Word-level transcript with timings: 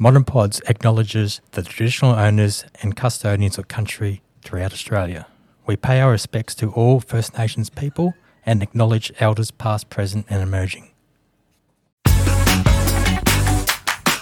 ModnPods 0.00 0.62
acknowledges 0.66 1.42
the 1.50 1.62
traditional 1.62 2.12
owners 2.12 2.64
and 2.80 2.96
custodians 2.96 3.58
of 3.58 3.68
country 3.68 4.22
throughout 4.40 4.72
Australia. 4.72 5.26
We 5.66 5.76
pay 5.76 6.00
our 6.00 6.10
respects 6.10 6.54
to 6.54 6.72
all 6.72 7.00
First 7.00 7.36
Nations 7.36 7.68
people 7.68 8.14
and 8.46 8.62
acknowledge 8.62 9.12
elders 9.20 9.50
past, 9.50 9.90
present, 9.90 10.24
and 10.30 10.40
emerging. 10.40 10.92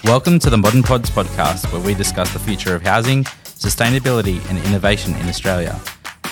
Welcome 0.02 0.40
to 0.40 0.50
the 0.50 0.56
ModnPods 0.56 1.12
podcast, 1.12 1.72
where 1.72 1.80
we 1.80 1.94
discuss 1.94 2.32
the 2.32 2.40
future 2.40 2.74
of 2.74 2.82
housing, 2.82 3.22
sustainability, 3.44 4.44
and 4.50 4.58
innovation 4.66 5.14
in 5.14 5.28
Australia. 5.28 5.80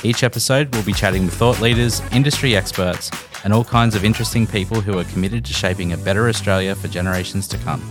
Each 0.03 0.25
episode, 0.25 0.75
we'll 0.75 0.83
be 0.83 0.93
chatting 0.93 1.25
with 1.25 1.35
thought 1.35 1.61
leaders, 1.61 2.03
industry 2.11 2.57
experts, 2.57 3.13
and 3.45 3.53
all 3.53 3.63
kinds 3.63 3.95
of 3.95 4.05
interesting 4.05 4.49
people 4.49 4.81
who 4.81 4.99
are 4.99 5.05
committed 5.05 5.45
to 5.45 5.53
shaping 5.53 5.93
a 5.93 5.97
better 5.99 6.29
Australia 6.29 6.75
for 6.75 6.89
generations 6.89 7.47
to 7.47 7.57
come. 7.59 7.89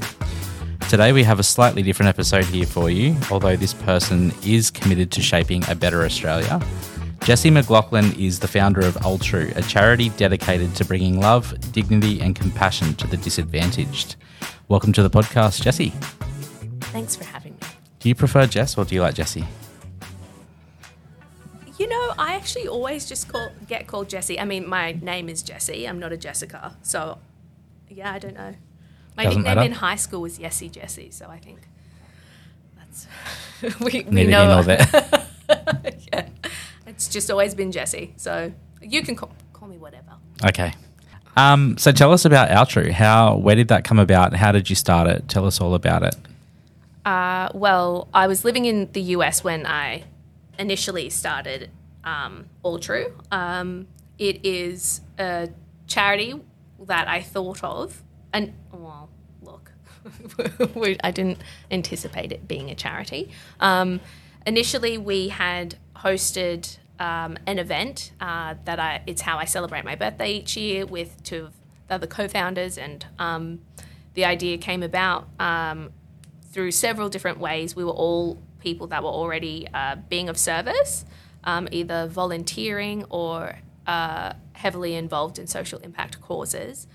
Today, 0.88 1.14
we 1.14 1.24
have 1.24 1.40
a 1.40 1.44
slightly 1.44 1.82
different 1.82 2.10
episode 2.10 2.46
here 2.46 2.68
for 2.68 2.92
you, 2.92 3.18
although 3.32 3.56
this 3.56 3.74
person 3.74 4.32
is 4.46 4.70
committed 4.70 5.12
to 5.14 5.22
shaping 5.22 5.64
a 5.68 5.74
better 5.74 6.06
Australia. 6.06 6.62
Jessie 7.24 7.50
McLachlan 7.50 8.18
is 8.20 8.40
the 8.40 8.48
founder 8.48 8.82
of 8.82 8.94
Altru, 8.98 9.54
a 9.58 9.64
charity 9.64 10.10
dedicated 10.10 10.76
to 10.76 10.86
bringing 10.86 11.20
love, 11.20 11.56
dignity, 11.72 12.22
and 12.22 12.36
compassion 12.36 12.94
to 12.96 13.08
the 13.08 13.18
disadvantaged. 13.18 14.16
Welcome 14.68 14.94
to 14.94 15.02
the 15.02 15.10
podcast, 15.10 15.64
Jessie. 15.64 15.90
Thanks 16.80 17.16
for 17.16 17.24
having 17.24 17.54
me. 17.54 17.68
Do 18.00 18.08
you 18.08 18.14
prefer 18.14 18.46
Jess 18.46 18.78
or 18.78 18.86
do 18.86 18.94
you 18.94 19.02
like 19.02 19.16
Jessie? 19.16 19.46
You 21.80 21.90
know, 21.90 22.14
I 22.20 22.36
actually 22.36 22.68
always 22.68 23.08
just 23.08 23.28
call 23.28 23.50
get 23.68 23.88
called 23.88 24.08
Jessie. 24.08 24.40
I 24.40 24.46
mean, 24.46 24.70
my 24.70 24.92
name 24.92 25.30
is 25.30 25.42
Jessie. 25.42 25.88
I'm 25.88 25.98
not 25.98 26.14
a 26.14 26.18
Jessica, 26.18 26.78
so 26.84 27.18
yeah, 27.90 28.14
I 28.14 28.20
don't 28.20 28.36
know. 28.36 28.54
My 29.18 29.24
Doesn't 29.24 29.42
nickname 29.44 29.56
matter. 29.56 29.66
in 29.68 29.72
high 29.74 29.96
school 29.96 30.22
was 30.22 30.38
Yessie 30.40 30.72
Jessie, 30.72 31.10
so 31.12 31.28
I 31.28 31.38
think 31.40 31.60
that's 32.78 33.08
we, 33.80 34.04
we 34.04 34.04
Neither 34.04 34.32
know. 34.32 34.54
nor 34.56 34.64
there. 34.64 34.88
yeah, 36.14 36.28
it's 36.86 37.08
just 37.08 37.32
always 37.32 37.56
been 37.56 37.72
Jessie. 37.72 38.14
So 38.18 38.52
you 38.82 39.02
can 39.04 39.16
call, 39.16 39.32
call 39.54 39.68
me 39.68 39.78
whatever. 39.78 40.14
Okay. 40.46 40.74
Um, 41.38 41.78
so 41.78 41.92
tell 41.92 42.12
us 42.14 42.24
about 42.26 42.50
Altru. 42.50 42.92
How, 42.92 43.36
where 43.36 43.56
did 43.56 43.68
that 43.70 43.84
come 43.84 44.00
about? 44.00 44.34
How 44.36 44.52
did 44.52 44.70
you 44.70 44.76
start 44.76 45.08
it? 45.08 45.28
Tell 45.28 45.46
us 45.46 45.60
all 45.60 45.74
about 45.74 46.04
it. 46.04 46.16
Uh, 47.06 47.50
well, 47.54 48.08
I 48.14 48.28
was 48.28 48.44
living 48.46 48.66
in 48.66 48.90
the 48.94 49.02
US 49.02 49.44
when 49.44 49.66
I 49.66 50.04
initially 50.58 51.10
started 51.10 51.70
um, 52.04 52.46
Altru. 52.64 53.12
Um, 53.32 53.88
it 54.18 54.46
is 54.46 55.02
a 55.20 55.50
charity 55.88 56.42
that 56.88 57.08
I 57.10 57.22
thought 57.22 57.64
of, 57.64 58.02
and 58.36 58.54
well, 58.72 59.10
look, 59.42 59.72
I 61.04 61.12
didn't 61.12 61.40
anticipate 61.72 62.32
it 62.32 62.48
being 62.48 62.70
a 62.70 62.76
charity. 62.76 63.32
Um, 63.60 64.02
initially, 64.46 64.98
we 64.98 65.30
had 65.30 65.76
hosted 65.96 66.78
um, 67.00 67.38
an 67.48 67.60
event 67.60 68.12
uh, 68.20 68.56
that 68.66 68.80
I, 68.80 69.02
it's 69.08 69.22
how 69.22 69.38
I 69.38 69.46
celebrate 69.46 69.86
my 69.86 69.96
birthday 69.96 70.34
each 70.34 70.58
year 70.58 70.86
with 70.86 71.24
two 71.24 71.46
of 71.46 71.54
the 71.88 71.96
other 71.96 72.08
co-founders, 72.08 72.78
and 72.78 73.06
um, 73.20 73.62
the 74.16 74.26
idea 74.26 74.58
came 74.58 74.84
about 74.84 75.28
um, 75.40 75.92
through 76.52 76.72
several 76.72 77.08
different 77.08 77.40
ways. 77.40 77.76
We 77.76 77.86
were 77.86 77.92
all 77.92 78.42
people 78.60 78.88
that 78.88 79.02
were 79.02 79.10
already 79.10 79.68
uh, 79.74 79.96
being 80.10 80.28
of 80.28 80.38
service, 80.38 81.06
um, 81.46 81.70
either 81.72 82.08
volunteering 82.08 83.06
or 83.10 83.60
uh, 83.88 84.34
heavily 84.54 84.96
involved 84.96 85.40
in 85.40 85.48
social 85.48 85.80
impact 85.80 86.20
causes. 86.22 86.88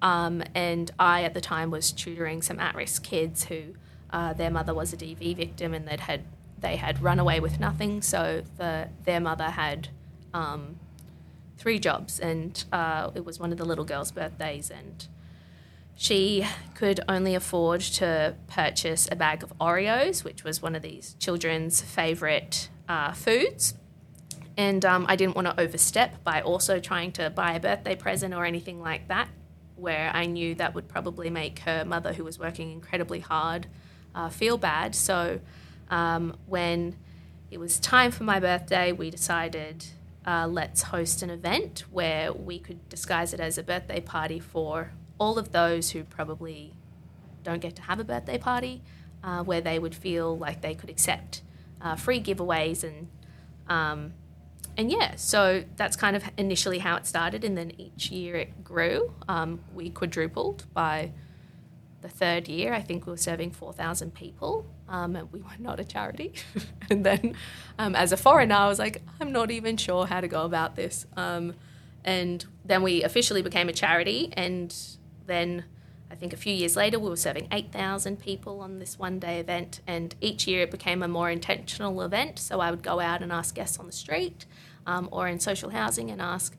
Um, 0.00 0.42
and 0.54 0.90
I, 0.98 1.24
at 1.24 1.34
the 1.34 1.40
time, 1.40 1.70
was 1.70 1.92
tutoring 1.92 2.42
some 2.42 2.60
at-risk 2.60 3.02
kids 3.02 3.44
who 3.44 3.74
uh, 4.10 4.32
their 4.32 4.50
mother 4.50 4.72
was 4.74 4.92
a 4.92 4.96
DV 4.96 5.36
victim 5.36 5.74
and 5.74 5.86
that 5.88 6.00
had 6.00 6.24
they 6.60 6.76
had 6.76 7.00
run 7.02 7.18
away 7.18 7.40
with 7.40 7.60
nothing. 7.60 8.02
So 8.02 8.42
the 8.56 8.88
their 9.04 9.20
mother 9.20 9.50
had 9.50 9.88
um, 10.34 10.78
three 11.56 11.78
jobs, 11.78 12.18
and 12.18 12.64
uh, 12.72 13.10
it 13.14 13.24
was 13.24 13.38
one 13.38 13.52
of 13.52 13.58
the 13.58 13.64
little 13.64 13.84
girls' 13.84 14.12
birthdays, 14.12 14.70
and 14.70 15.06
she 15.96 16.46
could 16.74 17.00
only 17.08 17.34
afford 17.34 17.80
to 17.80 18.36
purchase 18.46 19.08
a 19.10 19.16
bag 19.16 19.42
of 19.42 19.52
Oreos, 19.58 20.22
which 20.24 20.44
was 20.44 20.62
one 20.62 20.76
of 20.76 20.82
these 20.82 21.16
children's 21.18 21.80
favorite 21.80 22.68
uh, 22.88 23.12
foods. 23.12 23.74
And 24.56 24.84
um, 24.84 25.06
I 25.08 25.14
didn't 25.14 25.36
want 25.36 25.46
to 25.46 25.60
overstep 25.60 26.24
by 26.24 26.40
also 26.40 26.80
trying 26.80 27.12
to 27.12 27.30
buy 27.30 27.52
a 27.52 27.60
birthday 27.60 27.94
present 27.94 28.34
or 28.34 28.44
anything 28.44 28.80
like 28.80 29.06
that, 29.08 29.28
where 29.78 30.10
I 30.12 30.26
knew 30.26 30.54
that 30.56 30.74
would 30.74 30.88
probably 30.88 31.30
make 31.30 31.60
her 31.60 31.84
mother, 31.84 32.12
who 32.12 32.24
was 32.24 32.38
working 32.38 32.72
incredibly 32.72 33.20
hard, 33.20 33.66
uh, 34.14 34.28
feel 34.28 34.58
bad. 34.58 34.94
So 34.94 35.40
um, 35.90 36.36
when 36.46 36.96
it 37.50 37.58
was 37.58 37.78
time 37.78 38.10
for 38.10 38.24
my 38.24 38.40
birthday, 38.40 38.92
we 38.92 39.10
decided 39.10 39.84
uh, 40.26 40.46
let's 40.46 40.82
host 40.82 41.22
an 41.22 41.30
event 41.30 41.84
where 41.90 42.32
we 42.32 42.58
could 42.58 42.88
disguise 42.88 43.32
it 43.32 43.40
as 43.40 43.56
a 43.56 43.62
birthday 43.62 44.00
party 44.00 44.40
for 44.40 44.92
all 45.18 45.38
of 45.38 45.52
those 45.52 45.90
who 45.90 46.04
probably 46.04 46.74
don't 47.42 47.60
get 47.60 47.74
to 47.76 47.82
have 47.82 47.98
a 47.98 48.04
birthday 48.04 48.38
party, 48.38 48.82
uh, 49.24 49.42
where 49.42 49.60
they 49.60 49.78
would 49.78 49.94
feel 49.94 50.36
like 50.36 50.60
they 50.60 50.74
could 50.74 50.90
accept 50.90 51.42
uh, 51.80 51.96
free 51.96 52.22
giveaways 52.22 52.84
and 52.84 53.08
um, 53.68 54.12
and 54.78 54.92
yeah, 54.92 55.16
so 55.16 55.64
that's 55.74 55.96
kind 55.96 56.14
of 56.14 56.22
initially 56.38 56.78
how 56.78 56.94
it 56.94 57.04
started, 57.04 57.42
and 57.42 57.58
then 57.58 57.72
each 57.78 58.12
year 58.12 58.36
it 58.36 58.62
grew. 58.62 59.12
Um, 59.28 59.58
we 59.74 59.90
quadrupled 59.90 60.66
by 60.72 61.10
the 62.00 62.08
third 62.08 62.46
year. 62.46 62.72
I 62.72 62.80
think 62.80 63.04
we 63.04 63.10
were 63.10 63.16
serving 63.16 63.50
four 63.50 63.72
thousand 63.72 64.14
people, 64.14 64.64
um, 64.88 65.16
and 65.16 65.32
we 65.32 65.40
were 65.40 65.50
not 65.58 65.80
a 65.80 65.84
charity. 65.84 66.32
and 66.90 67.04
then, 67.04 67.34
um, 67.76 67.96
as 67.96 68.12
a 68.12 68.16
foreigner, 68.16 68.54
I 68.54 68.68
was 68.68 68.78
like, 68.78 69.02
I'm 69.20 69.32
not 69.32 69.50
even 69.50 69.76
sure 69.76 70.06
how 70.06 70.20
to 70.20 70.28
go 70.28 70.44
about 70.44 70.76
this. 70.76 71.06
Um, 71.16 71.54
and 72.04 72.46
then 72.64 72.82
we 72.84 73.02
officially 73.02 73.42
became 73.42 73.68
a 73.68 73.72
charity, 73.72 74.32
and 74.36 74.72
then 75.26 75.64
I 76.08 76.14
think 76.14 76.32
a 76.32 76.36
few 76.36 76.54
years 76.54 76.76
later, 76.76 77.00
we 77.00 77.10
were 77.10 77.16
serving 77.16 77.48
8,000 77.50 78.18
people 78.20 78.60
on 78.60 78.78
this 78.78 78.98
one 78.98 79.18
day 79.18 79.40
event. 79.40 79.80
And 79.86 80.14
each 80.20 80.46
year 80.46 80.62
it 80.62 80.70
became 80.70 81.02
a 81.02 81.08
more 81.08 81.30
intentional 81.30 82.00
event. 82.00 82.38
So 82.38 82.60
I 82.60 82.70
would 82.70 82.82
go 82.82 82.98
out 82.98 83.22
and 83.22 83.30
ask 83.30 83.54
guests 83.54 83.78
on 83.78 83.86
the 83.86 83.92
street 83.92 84.46
um, 84.88 85.06
or 85.12 85.28
in 85.28 85.38
social 85.38 85.68
housing 85.68 86.10
and 86.10 86.20
ask 86.20 86.56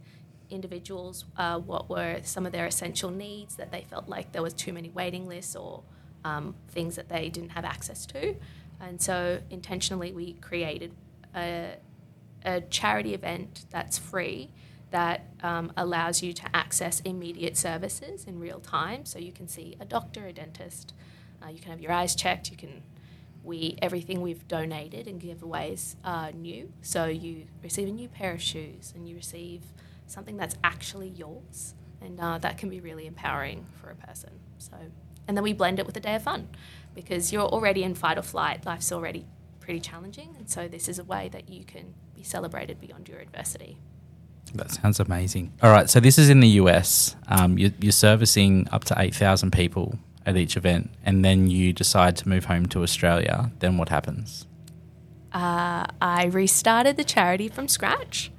individuals 0.51 1.25
uh, 1.35 1.57
what 1.57 1.89
were 1.89 2.19
some 2.23 2.45
of 2.45 2.51
their 2.51 2.67
essential 2.67 3.09
needs 3.09 3.55
that 3.55 3.71
they 3.71 3.81
felt 3.81 4.07
like 4.07 4.31
there 4.31 4.43
was 4.43 4.53
too 4.53 4.71
many 4.71 4.89
waiting 4.89 5.27
lists 5.27 5.55
or 5.55 5.81
um, 6.23 6.55
things 6.69 6.95
that 6.95 7.09
they 7.09 7.29
didn't 7.29 7.49
have 7.49 7.65
access 7.65 8.05
to. 8.05 8.35
And 8.79 9.01
so 9.01 9.39
intentionally, 9.49 10.13
we 10.13 10.33
created 10.33 10.93
a, 11.35 11.75
a 12.45 12.61
charity 12.61 13.15
event 13.15 13.65
that's 13.71 13.97
free 13.97 14.51
that 14.91 15.25
um, 15.41 15.71
allows 15.75 16.21
you 16.21 16.31
to 16.33 16.55
access 16.55 16.99
immediate 17.01 17.57
services 17.57 18.25
in 18.25 18.39
real 18.39 18.59
time. 18.59 19.05
So 19.05 19.17
you 19.17 19.31
can 19.31 19.47
see 19.47 19.75
a 19.79 19.85
doctor, 19.85 20.27
a 20.27 20.33
dentist, 20.33 20.93
uh, 21.43 21.49
you 21.49 21.59
can 21.59 21.71
have 21.71 21.81
your 21.81 21.91
eyes 21.91 22.15
checked, 22.15 22.51
you 22.51 22.57
can 22.57 22.83
we 23.43 23.77
everything 23.81 24.21
we've 24.21 24.47
donated 24.47 25.07
and 25.07 25.21
giveaways 25.21 25.95
are 26.03 26.31
new. 26.31 26.71
So 26.81 27.05
you 27.05 27.47
receive 27.63 27.87
a 27.87 27.91
new 27.91 28.09
pair 28.09 28.33
of 28.33 28.41
shoes 28.41 28.93
and 28.95 29.07
you 29.07 29.15
receive 29.15 29.61
something 30.07 30.37
that's 30.37 30.55
actually 30.63 31.09
yours, 31.09 31.75
and 32.01 32.19
uh, 32.19 32.37
that 32.39 32.57
can 32.57 32.69
be 32.69 32.79
really 32.79 33.05
empowering 33.05 33.65
for 33.79 33.89
a 33.89 33.95
person. 33.95 34.31
So, 34.57 34.75
and 35.27 35.37
then 35.37 35.43
we 35.43 35.53
blend 35.53 35.79
it 35.79 35.85
with 35.85 35.95
a 35.97 35.99
day 35.99 36.15
of 36.15 36.23
fun, 36.23 36.49
because 36.95 37.31
you're 37.31 37.45
already 37.45 37.83
in 37.83 37.95
fight 37.95 38.17
or 38.17 38.23
flight. 38.23 38.65
Life's 38.65 38.91
already 38.91 39.25
pretty 39.59 39.79
challenging, 39.79 40.35
and 40.37 40.49
so 40.49 40.67
this 40.67 40.89
is 40.89 40.99
a 40.99 41.03
way 41.03 41.29
that 41.31 41.49
you 41.49 41.63
can 41.63 41.93
be 42.15 42.23
celebrated 42.23 42.79
beyond 42.81 43.07
your 43.07 43.19
adversity. 43.19 43.77
That 44.55 44.71
sounds 44.71 44.99
amazing. 44.99 45.53
All 45.61 45.71
right, 45.71 45.87
so 45.87 45.99
this 45.99 46.17
is 46.17 46.29
in 46.29 46.39
the 46.39 46.47
US. 46.47 47.15
Um, 47.27 47.59
you're, 47.59 47.71
you're 47.79 47.91
servicing 47.91 48.67
up 48.71 48.83
to 48.85 48.95
8,000 48.97 49.51
people 49.51 49.99
at 50.29 50.37
each 50.37 50.55
event, 50.55 50.89
and 51.03 51.25
then 51.25 51.49
you 51.49 51.73
decide 51.73 52.15
to 52.17 52.29
move 52.29 52.45
home 52.45 52.67
to 52.67 52.83
Australia. 52.83 53.51
Then 53.59 53.77
what 53.77 53.89
happens? 53.89 54.45
uh, 55.31 55.85
I 56.01 56.25
restarted 56.25 56.97
the 56.97 57.03
charity 57.03 57.47
from 57.47 57.67
scratch. 57.67 58.31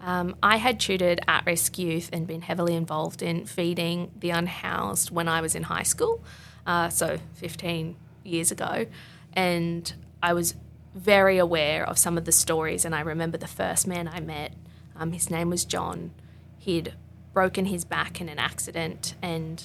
Um, 0.00 0.36
I 0.42 0.56
had 0.56 0.80
tutored 0.80 1.20
at 1.26 1.44
risk 1.44 1.78
youth 1.78 2.08
and 2.12 2.26
been 2.26 2.42
heavily 2.42 2.74
involved 2.74 3.22
in 3.22 3.46
feeding 3.46 4.10
the 4.18 4.30
unhoused 4.30 5.10
when 5.10 5.28
I 5.28 5.40
was 5.40 5.54
in 5.54 5.64
high 5.64 5.82
school, 5.82 6.22
uh, 6.66 6.88
so 6.88 7.18
15 7.34 7.96
years 8.24 8.50
ago. 8.50 8.86
And 9.34 9.92
I 10.22 10.32
was 10.32 10.54
very 10.94 11.38
aware 11.38 11.86
of 11.86 11.98
some 11.98 12.16
of 12.16 12.24
the 12.24 12.32
stories. 12.32 12.84
And 12.84 12.94
I 12.94 13.00
remember 13.00 13.36
the 13.36 13.48
first 13.48 13.86
man 13.86 14.08
I 14.08 14.20
met, 14.20 14.52
um, 14.96 15.12
his 15.12 15.30
name 15.30 15.50
was 15.50 15.64
John. 15.64 16.12
He'd 16.58 16.94
broken 17.34 17.66
his 17.66 17.84
back 17.84 18.20
in 18.20 18.28
an 18.28 18.38
accident 18.38 19.14
and 19.20 19.62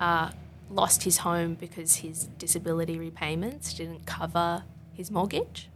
uh, 0.00 0.30
lost 0.72 1.04
his 1.04 1.18
home 1.18 1.54
because 1.54 1.96
his 1.96 2.24
disability 2.38 2.98
repayments 2.98 3.74
didn't 3.74 4.06
cover 4.06 4.64
his 4.92 5.10
mortgage. 5.10 5.68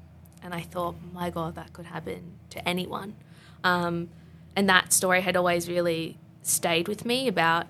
And 0.43 0.55
I 0.55 0.61
thought, 0.61 0.97
my 1.13 1.31
God, 1.31 1.55
that 1.57 1.73
could 1.73 1.87
happen 1.87 2.35
to 2.51 2.69
anyone. 2.69 3.15
Um, 3.65 4.09
and 4.55 4.69
that 4.69 4.93
story 4.93 5.21
had 5.21 5.37
always 5.37 5.69
really 5.69 6.19
stayed 6.43 6.89
with 6.89 7.05
me 7.05 7.29
about 7.29 7.67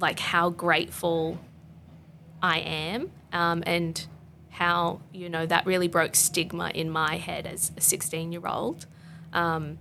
like 0.00 0.18
how 0.18 0.50
grateful 0.50 1.38
I 2.42 2.58
am 2.58 3.10
um, 3.32 3.62
and 3.66 4.06
how 4.50 5.00
you 5.12 5.28
know 5.28 5.46
that 5.46 5.64
really 5.64 5.88
broke 5.88 6.14
stigma 6.14 6.70
in 6.74 6.90
my 6.90 7.16
head 7.16 7.46
as 7.46 7.72
a 7.76 7.80
16 7.80 8.32
year 8.32 8.46
old. 8.46 8.86
Um, 9.32 9.78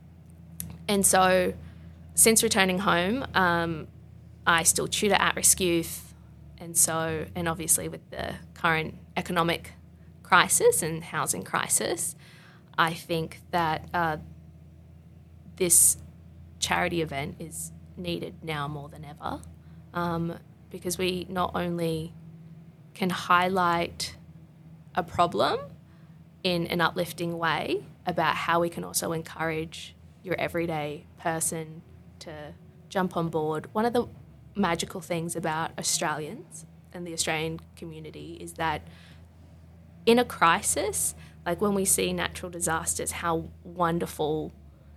and 0.87 1.05
so, 1.05 1.53
since 2.15 2.43
returning 2.43 2.79
home, 2.79 3.25
um, 3.33 3.87
I 4.49 4.63
still 4.63 4.87
tutor 4.87 5.13
at 5.13 5.35
risk 5.35 5.61
youth, 5.61 6.15
and 6.57 6.75
so 6.75 7.27
and 7.35 7.47
obviously 7.47 7.87
with 7.87 8.09
the 8.09 8.33
current 8.55 8.95
economic 9.15 9.73
crisis 10.23 10.81
and 10.81 11.03
housing 11.03 11.43
crisis, 11.43 12.15
I 12.75 12.93
think 12.93 13.41
that 13.51 13.87
uh, 13.93 14.17
this 15.57 15.97
charity 16.57 17.03
event 17.03 17.35
is 17.37 17.71
needed 17.95 18.43
now 18.43 18.67
more 18.67 18.89
than 18.89 19.05
ever 19.05 19.39
um, 19.93 20.39
because 20.71 20.97
we 20.97 21.27
not 21.29 21.51
only 21.53 22.15
can 22.95 23.11
highlight 23.11 24.15
a 24.95 25.03
problem 25.03 25.59
in 26.43 26.65
an 26.67 26.81
uplifting 26.81 27.37
way 27.37 27.83
about 28.07 28.35
how 28.35 28.61
we 28.61 28.69
can 28.69 28.83
also 28.83 29.11
encourage 29.11 29.95
your 30.23 30.35
everyday 30.39 31.05
person 31.19 31.83
to 32.17 32.31
jump 32.89 33.15
on 33.15 33.29
board. 33.29 33.67
One 33.73 33.85
of 33.85 33.93
the 33.93 34.07
magical 34.59 35.01
things 35.01 35.35
about 35.35 35.71
Australians 35.79 36.65
and 36.93 37.07
the 37.07 37.13
Australian 37.13 37.59
community 37.75 38.37
is 38.41 38.53
that 38.53 38.81
in 40.05 40.19
a 40.19 40.25
crisis, 40.25 41.15
like 41.45 41.61
when 41.61 41.73
we 41.73 41.85
see 41.85 42.11
natural 42.13 42.51
disasters, 42.51 43.11
how 43.11 43.45
wonderful 43.63 44.51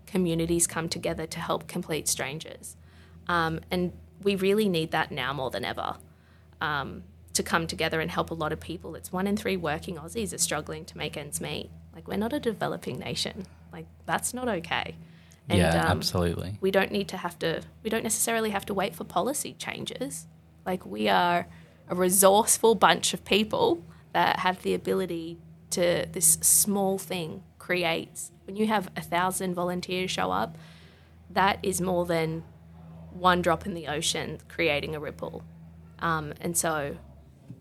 communities 0.06 0.66
come 0.66 0.88
together 0.88 1.26
to 1.26 1.38
help 1.38 1.66
complete 1.68 2.08
strangers. 2.08 2.76
Um, 3.28 3.60
and 3.70 3.92
we 4.22 4.34
really 4.34 4.68
need 4.68 4.90
that 4.90 5.10
now 5.10 5.32
more 5.32 5.50
than 5.50 5.64
ever 5.64 5.96
um, 6.60 7.04
to 7.34 7.42
come 7.42 7.66
together 7.66 8.00
and 8.00 8.10
help 8.10 8.30
a 8.30 8.34
lot 8.34 8.52
of 8.52 8.60
people. 8.60 8.94
It's 8.94 9.12
one 9.12 9.26
in 9.26 9.36
three 9.36 9.56
working 9.56 9.96
Aussies 9.96 10.34
are 10.34 10.38
struggling 10.38 10.84
to 10.86 10.98
make 10.98 11.16
ends 11.16 11.40
meet. 11.40 11.70
Like, 11.94 12.08
we're 12.08 12.16
not 12.16 12.32
a 12.32 12.40
developing 12.40 12.98
nation. 12.98 13.46
Like, 13.72 13.86
that's 14.06 14.34
not 14.34 14.48
okay. 14.48 14.96
And, 15.52 15.74
yeah, 15.74 15.84
um, 15.84 15.98
absolutely. 15.98 16.58
We 16.60 16.70
don't 16.70 16.90
need 16.90 17.08
to 17.08 17.16
have 17.16 17.38
to, 17.40 17.62
we 17.82 17.90
don't 17.90 18.02
necessarily 18.02 18.50
have 18.50 18.66
to 18.66 18.74
wait 18.74 18.94
for 18.94 19.04
policy 19.04 19.54
changes. 19.54 20.26
Like, 20.66 20.84
we 20.86 21.08
are 21.08 21.46
a 21.88 21.94
resourceful 21.94 22.74
bunch 22.74 23.14
of 23.14 23.24
people 23.24 23.84
that 24.12 24.40
have 24.40 24.62
the 24.62 24.74
ability 24.74 25.38
to, 25.70 26.06
this 26.12 26.38
small 26.40 26.98
thing 26.98 27.42
creates. 27.58 28.30
When 28.44 28.56
you 28.56 28.66
have 28.66 28.90
a 28.96 29.00
thousand 29.00 29.54
volunteers 29.54 30.10
show 30.10 30.30
up, 30.30 30.56
that 31.30 31.58
is 31.62 31.80
more 31.80 32.06
than 32.06 32.44
one 33.12 33.42
drop 33.42 33.66
in 33.66 33.74
the 33.74 33.88
ocean 33.88 34.38
creating 34.48 34.94
a 34.94 35.00
ripple. 35.00 35.44
Um, 35.98 36.34
and 36.40 36.56
so, 36.56 36.96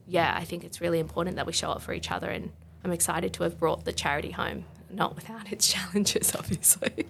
yeah, 0.08 0.36
I 0.36 0.44
think 0.44 0.64
it's 0.64 0.82
really 0.82 1.00
important 1.00 1.36
that 1.36 1.46
we 1.46 1.54
show 1.54 1.72
up 1.72 1.82
for 1.82 1.94
each 1.94 2.12
other. 2.12 2.30
And 2.30 2.52
I'm 2.84 2.92
excited 2.92 3.34
to 3.34 3.44
have 3.44 3.58
brought 3.58 3.86
the 3.86 3.94
charity 3.94 4.32
home, 4.32 4.66
not 4.94 5.16
without 5.16 5.52
its 5.52 5.72
challenges, 5.72 6.34
obviously. 6.40 7.08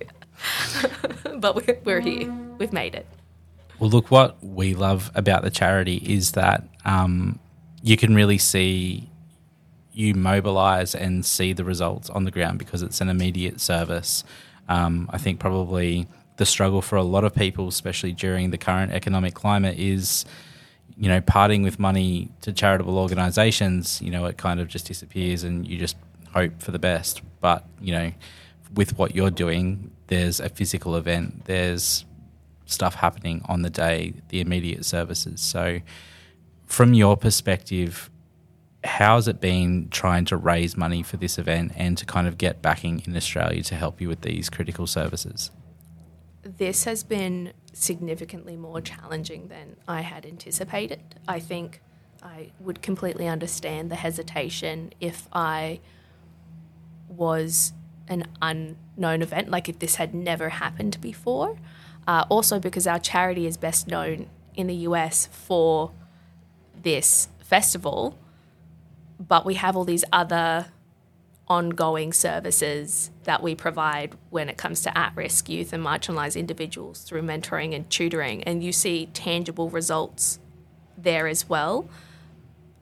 but 1.37 1.85
we're, 1.85 1.99
here, 2.01 2.31
we've 2.57 2.73
made 2.73 2.95
it. 2.95 3.05
Well, 3.79 3.89
look, 3.89 4.11
what 4.11 4.43
we 4.43 4.73
love 4.73 5.11
about 5.15 5.43
the 5.43 5.51
charity 5.51 5.97
is 5.97 6.33
that 6.33 6.63
um, 6.85 7.39
you 7.81 7.97
can 7.97 8.15
really 8.15 8.37
see 8.37 9.09
you 9.93 10.13
mobilize 10.13 10.95
and 10.95 11.25
see 11.25 11.53
the 11.53 11.63
results 11.63 12.09
on 12.09 12.23
the 12.23 12.31
ground 12.31 12.57
because 12.59 12.81
it's 12.81 13.01
an 13.01 13.09
immediate 13.09 13.59
service. 13.59 14.23
Um, 14.69 15.09
I 15.11 15.17
think 15.17 15.39
probably 15.39 16.07
the 16.37 16.45
struggle 16.45 16.81
for 16.81 16.95
a 16.95 17.03
lot 17.03 17.23
of 17.23 17.35
people, 17.35 17.67
especially 17.67 18.13
during 18.13 18.51
the 18.51 18.57
current 18.57 18.91
economic 18.91 19.33
climate, 19.33 19.77
is 19.77 20.25
you 20.97 21.07
know 21.07 21.21
parting 21.21 21.63
with 21.63 21.79
money 21.79 22.29
to 22.41 22.53
charitable 22.53 22.97
organisations. 22.97 24.01
You 24.01 24.11
know, 24.11 24.25
it 24.25 24.37
kind 24.37 24.59
of 24.59 24.67
just 24.67 24.87
disappears, 24.87 25.43
and 25.43 25.67
you 25.67 25.77
just 25.77 25.97
hope 26.33 26.61
for 26.61 26.71
the 26.71 26.79
best. 26.79 27.21
But 27.39 27.65
you 27.79 27.93
know, 27.93 28.11
with 28.73 28.97
what 28.97 29.15
you're 29.15 29.31
doing, 29.31 29.91
there's 30.07 30.39
a 30.39 30.49
physical 30.49 30.95
event. 30.95 31.45
There's 31.45 32.05
stuff 32.65 32.95
happening 32.95 33.41
on 33.45 33.61
the 33.61 33.69
day, 33.69 34.13
the 34.29 34.41
immediate 34.41 34.85
services. 34.85 35.41
So, 35.41 35.79
from 36.65 36.93
your 36.93 37.17
perspective, 37.17 38.09
how's 38.83 39.27
it 39.27 39.39
been 39.39 39.89
trying 39.89 40.25
to 40.25 40.37
raise 40.37 40.75
money 40.77 41.03
for 41.03 41.17
this 41.17 41.37
event 41.37 41.73
and 41.75 41.97
to 41.97 42.05
kind 42.05 42.27
of 42.27 42.37
get 42.37 42.61
backing 42.61 43.01
in 43.05 43.15
Australia 43.15 43.61
to 43.63 43.75
help 43.75 44.01
you 44.01 44.07
with 44.07 44.21
these 44.21 44.49
critical 44.49 44.87
services? 44.87 45.51
This 46.43 46.85
has 46.85 47.03
been 47.03 47.53
significantly 47.73 48.55
more 48.55 48.81
challenging 48.81 49.47
than 49.47 49.75
I 49.87 50.01
had 50.01 50.25
anticipated. 50.25 51.01
I 51.27 51.39
think 51.39 51.81
I 52.23 52.51
would 52.59 52.81
completely 52.81 53.27
understand 53.27 53.91
the 53.91 53.95
hesitation 53.95 54.93
if 54.99 55.27
I 55.31 55.79
was 57.11 57.73
an 58.07 58.25
unknown 58.41 59.21
event, 59.21 59.49
like 59.49 59.69
if 59.69 59.79
this 59.79 59.95
had 59.95 60.13
never 60.13 60.49
happened 60.49 60.99
before. 61.01 61.57
Uh, 62.07 62.25
also, 62.29 62.59
because 62.59 62.87
our 62.87 62.99
charity 62.99 63.45
is 63.45 63.57
best 63.57 63.87
known 63.87 64.27
in 64.55 64.67
the 64.67 64.75
US 64.75 65.27
for 65.27 65.91
this 66.81 67.27
festival, 67.39 68.17
but 69.19 69.45
we 69.45 69.55
have 69.55 69.75
all 69.75 69.85
these 69.85 70.03
other 70.11 70.67
ongoing 71.47 72.13
services 72.13 73.11
that 73.25 73.43
we 73.43 73.53
provide 73.53 74.15
when 74.29 74.47
it 74.47 74.57
comes 74.57 74.81
to 74.81 74.97
at 74.97 75.13
risk 75.15 75.49
youth 75.49 75.73
and 75.73 75.83
marginalised 75.85 76.37
individuals 76.37 77.01
through 77.01 77.21
mentoring 77.21 77.75
and 77.75 77.89
tutoring. 77.89 78.41
And 78.43 78.63
you 78.63 78.71
see 78.71 79.07
tangible 79.07 79.69
results 79.69 80.39
there 80.97 81.27
as 81.27 81.49
well. 81.49 81.89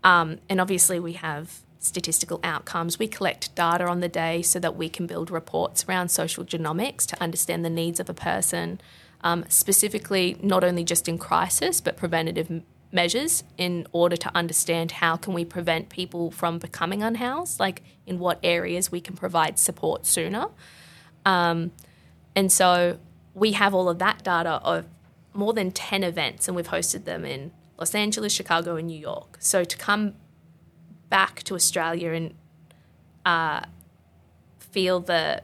Um, 0.03 0.37
and 0.47 0.61
obviously, 0.61 0.99
we 0.99 1.13
have 1.13 1.61
statistical 1.79 2.39
outcomes. 2.43 2.99
We 2.99 3.07
collect 3.07 3.55
data 3.55 3.85
on 3.85 4.01
the 4.01 4.09
day 4.09 4.41
so 4.41 4.59
that 4.59 4.75
we 4.75 4.89
can 4.89 5.07
build 5.07 5.31
reports 5.31 5.85
around 5.87 6.09
social 6.09 6.43
genomics 6.43 7.05
to 7.07 7.21
understand 7.21 7.63
the 7.63 7.69
needs 7.69 7.99
of 7.99 8.09
a 8.09 8.13
person, 8.13 8.81
um, 9.21 9.45
specifically 9.47 10.37
not 10.41 10.63
only 10.63 10.83
just 10.83 11.07
in 11.07 11.17
crisis, 11.17 11.79
but 11.81 11.95
preventative 11.95 12.61
measures 12.91 13.43
in 13.57 13.87
order 13.91 14.17
to 14.17 14.35
understand 14.35 14.93
how 14.93 15.15
can 15.15 15.33
we 15.33 15.45
prevent 15.45 15.89
people 15.89 16.31
from 16.31 16.57
becoming 16.57 17.03
unhoused 17.03 17.59
like 17.59 17.83
in 18.07 18.17
what 18.17 18.39
areas 18.43 18.91
we 18.91 18.99
can 18.99 19.15
provide 19.15 19.59
support 19.59 20.05
sooner 20.05 20.47
um, 21.25 21.71
and 22.35 22.51
so 22.51 22.97
we 23.35 23.51
have 23.51 23.75
all 23.75 23.89
of 23.89 23.99
that 23.99 24.23
data 24.23 24.59
of 24.63 24.85
more 25.33 25.53
than 25.53 25.69
10 25.69 26.03
events 26.03 26.47
and 26.47 26.55
we've 26.55 26.69
hosted 26.69 27.05
them 27.05 27.25
in 27.25 27.51
los 27.77 27.93
angeles 27.93 28.33
chicago 28.33 28.75
and 28.75 28.87
new 28.87 28.99
york 28.99 29.37
so 29.39 29.63
to 29.63 29.77
come 29.77 30.15
back 31.09 31.43
to 31.43 31.55
australia 31.55 32.11
and 32.11 32.33
uh, 33.25 33.61
feel 34.59 34.99
the 34.99 35.41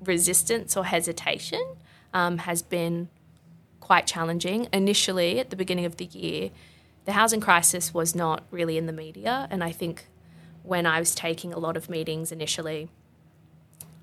resistance 0.00 0.76
or 0.76 0.84
hesitation 0.84 1.64
um, 2.12 2.38
has 2.38 2.62
been 2.62 3.08
quite 3.80 4.06
challenging 4.06 4.68
initially 4.72 5.38
at 5.38 5.50
the 5.50 5.56
beginning 5.56 5.84
of 5.84 5.96
the 5.96 6.04
year 6.06 6.50
the 7.04 7.12
housing 7.12 7.40
crisis 7.40 7.92
was 7.92 8.14
not 8.14 8.44
really 8.50 8.78
in 8.78 8.86
the 8.86 8.92
media. 8.92 9.46
And 9.50 9.62
I 9.62 9.72
think 9.72 10.06
when 10.62 10.86
I 10.86 10.98
was 10.98 11.14
taking 11.14 11.52
a 11.52 11.58
lot 11.58 11.76
of 11.76 11.90
meetings 11.90 12.32
initially, 12.32 12.88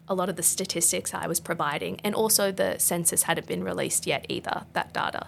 a 0.08 0.14
lot 0.14 0.30
of 0.30 0.36
the 0.36 0.44
statistics 0.44 1.14
I 1.14 1.28
was 1.28 1.40
providing, 1.40 2.00
and 2.04 2.14
also 2.14 2.52
the 2.52 2.78
census 2.78 3.24
hadn't 3.24 3.48
been 3.48 3.64
released 3.64 4.06
yet 4.06 4.26
either, 4.30 4.66
that 4.74 4.94
data. 4.94 5.28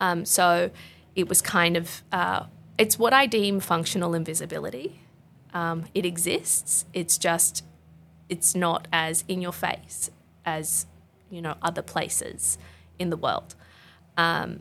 Um, 0.00 0.24
so 0.24 0.70
it 1.14 1.28
was 1.28 1.40
kind 1.42 1.76
of, 1.76 2.02
uh, 2.10 2.46
it's 2.78 2.98
what 2.98 3.12
I 3.12 3.26
deem 3.26 3.60
functional 3.60 4.14
invisibility. 4.14 5.01
Um, 5.52 5.84
it 5.94 6.06
exists, 6.06 6.86
it's 6.92 7.18
just, 7.18 7.64
it's 8.28 8.54
not 8.54 8.88
as 8.92 9.24
in 9.28 9.42
your 9.42 9.52
face 9.52 10.10
as, 10.46 10.86
you 11.30 11.42
know, 11.42 11.56
other 11.60 11.82
places 11.82 12.58
in 12.98 13.10
the 13.10 13.16
world. 13.16 13.54
Um, 14.16 14.60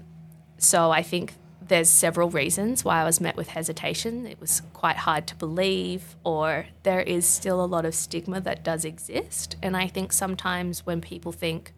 so 0.57 0.91
I 0.91 1.01
think 1.01 1.33
there's 1.65 1.89
several 1.89 2.29
reasons 2.29 2.83
why 2.83 3.01
I 3.01 3.05
was 3.05 3.21
met 3.21 3.37
with 3.37 3.49
hesitation. 3.49 4.25
It 4.27 4.41
was 4.41 4.61
quite 4.73 4.97
hard 4.97 5.27
to 5.27 5.35
believe, 5.35 6.15
or 6.23 6.65
there 6.83 7.01
is 7.01 7.25
still 7.25 7.63
a 7.63 7.65
lot 7.65 7.85
of 7.85 7.95
stigma 7.95 8.41
that 8.41 8.63
does 8.63 8.83
exist. 8.83 9.55
And 9.61 9.77
I 9.77 9.87
think 9.87 10.11
sometimes 10.11 10.85
when 10.85 10.99
people 10.99 11.31
think 11.31 11.73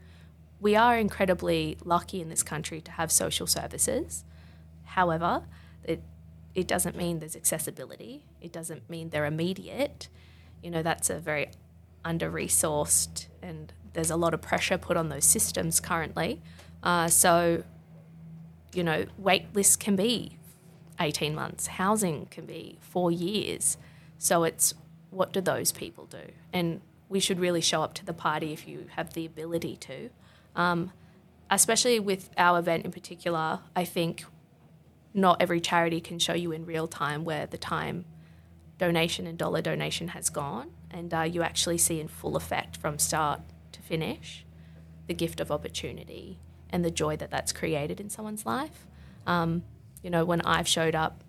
we 0.59 0.75
are 0.75 0.97
incredibly 0.97 1.77
lucky 1.83 2.21
in 2.21 2.29
this 2.29 2.41
country 2.41 2.81
to 2.81 2.91
have 2.91 3.11
social 3.11 3.45
services, 3.45 4.23
however, 4.85 5.43
it 5.83 6.01
it 6.55 6.67
doesn't 6.67 6.95
mean 6.95 7.19
there's 7.19 7.35
accessibility. 7.35 8.25
It 8.41 8.51
doesn't 8.51 8.89
mean 8.89 9.09
they're 9.09 9.25
immediate. 9.25 10.07
You 10.61 10.71
know, 10.71 10.83
that's 10.83 11.09
a 11.09 11.19
very 11.19 11.51
under 12.05 12.29
resourced 12.29 13.27
and 13.41 13.73
there's 13.93 14.11
a 14.11 14.15
lot 14.15 14.33
of 14.33 14.41
pressure 14.41 14.77
put 14.77 14.97
on 14.97 15.09
those 15.09 15.25
systems 15.25 15.79
currently. 15.79 16.41
Uh, 16.81 17.07
so 17.07 17.63
you 18.73 18.83
know, 18.83 19.05
wait 19.17 19.53
lists 19.53 19.75
can 19.75 19.95
be 19.95 20.37
18 20.99 21.35
months, 21.35 21.67
housing 21.67 22.25
can 22.27 22.45
be 22.45 22.77
four 22.81 23.11
years. 23.11 23.77
So 24.17 24.43
it's 24.43 24.73
what 25.09 25.31
do 25.31 25.41
those 25.41 25.71
people 25.71 26.05
do? 26.05 26.31
And 26.51 26.81
we 27.09 27.19
should 27.19 27.39
really 27.39 27.61
show 27.61 27.83
up 27.83 27.93
to 27.95 28.05
the 28.05 28.13
party 28.13 28.51
if 28.51 28.67
you 28.67 28.87
have 28.95 29.13
the 29.13 29.25
ability 29.25 29.75
to. 29.77 30.09
Um, 30.55 30.91
especially 31.49 31.99
with 31.99 32.29
our 32.37 32.57
event 32.59 32.85
in 32.85 32.91
particular, 32.91 33.59
I 33.75 33.85
think 33.85 34.25
not 35.13 35.41
every 35.41 35.61
charity 35.61 36.01
can 36.01 36.19
show 36.19 36.33
you 36.33 36.51
in 36.51 36.65
real 36.65 36.87
time 36.87 37.23
where 37.23 37.45
the 37.45 37.57
time 37.57 38.05
donation 38.77 39.27
and 39.27 39.37
dollar 39.37 39.61
donation 39.61 40.09
has 40.09 40.29
gone, 40.29 40.71
and 40.89 41.13
uh, 41.13 41.21
you 41.21 41.43
actually 41.43 41.77
see 41.77 41.99
in 41.99 42.07
full 42.07 42.35
effect 42.35 42.77
from 42.77 42.97
start 42.97 43.41
to 43.71 43.81
finish 43.81 44.45
the 45.07 45.13
gift 45.13 45.39
of 45.39 45.51
opportunity 45.51 46.39
and 46.69 46.83
the 46.83 46.91
joy 46.91 47.15
that 47.15 47.29
that's 47.29 47.51
created 47.51 47.99
in 47.99 48.09
someone's 48.09 48.45
life. 48.45 48.87
Um, 49.27 49.63
you 50.01 50.09
know, 50.09 50.25
when 50.25 50.41
I've 50.41 50.67
showed 50.67 50.95
up 50.95 51.23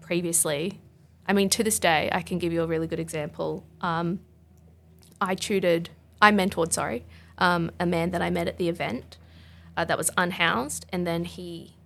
previously, 0.00 0.80
I 1.26 1.32
mean, 1.32 1.48
to 1.50 1.62
this 1.62 1.78
day, 1.78 2.08
I 2.10 2.22
can 2.22 2.38
give 2.38 2.52
you 2.52 2.62
a 2.62 2.66
really 2.66 2.86
good 2.86 2.98
example. 2.98 3.64
Um, 3.80 4.20
I 5.20 5.34
tutored, 5.34 5.90
I 6.20 6.32
mentored, 6.32 6.72
sorry, 6.72 7.04
um, 7.38 7.70
a 7.78 7.86
man 7.86 8.10
that 8.10 8.22
I 8.22 8.30
met 8.30 8.48
at 8.48 8.58
the 8.58 8.68
event 8.68 9.18
uh, 9.76 9.84
that 9.84 9.96
was 9.96 10.10
unhoused, 10.16 10.86
and 10.92 11.06
then 11.06 11.24
he 11.24 11.76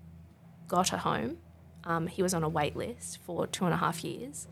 got 0.69 0.93
a 0.93 0.99
home. 0.99 1.39
Um, 1.85 2.07
he 2.07 2.23
was 2.23 2.35
on 2.35 2.43
a 2.43 2.49
wait 2.49 2.77
list 2.77 3.19
for 3.19 3.47
two 3.47 3.65
and 3.65 3.75
a 3.75 3.77
half 3.77 4.05
years, 4.05 4.47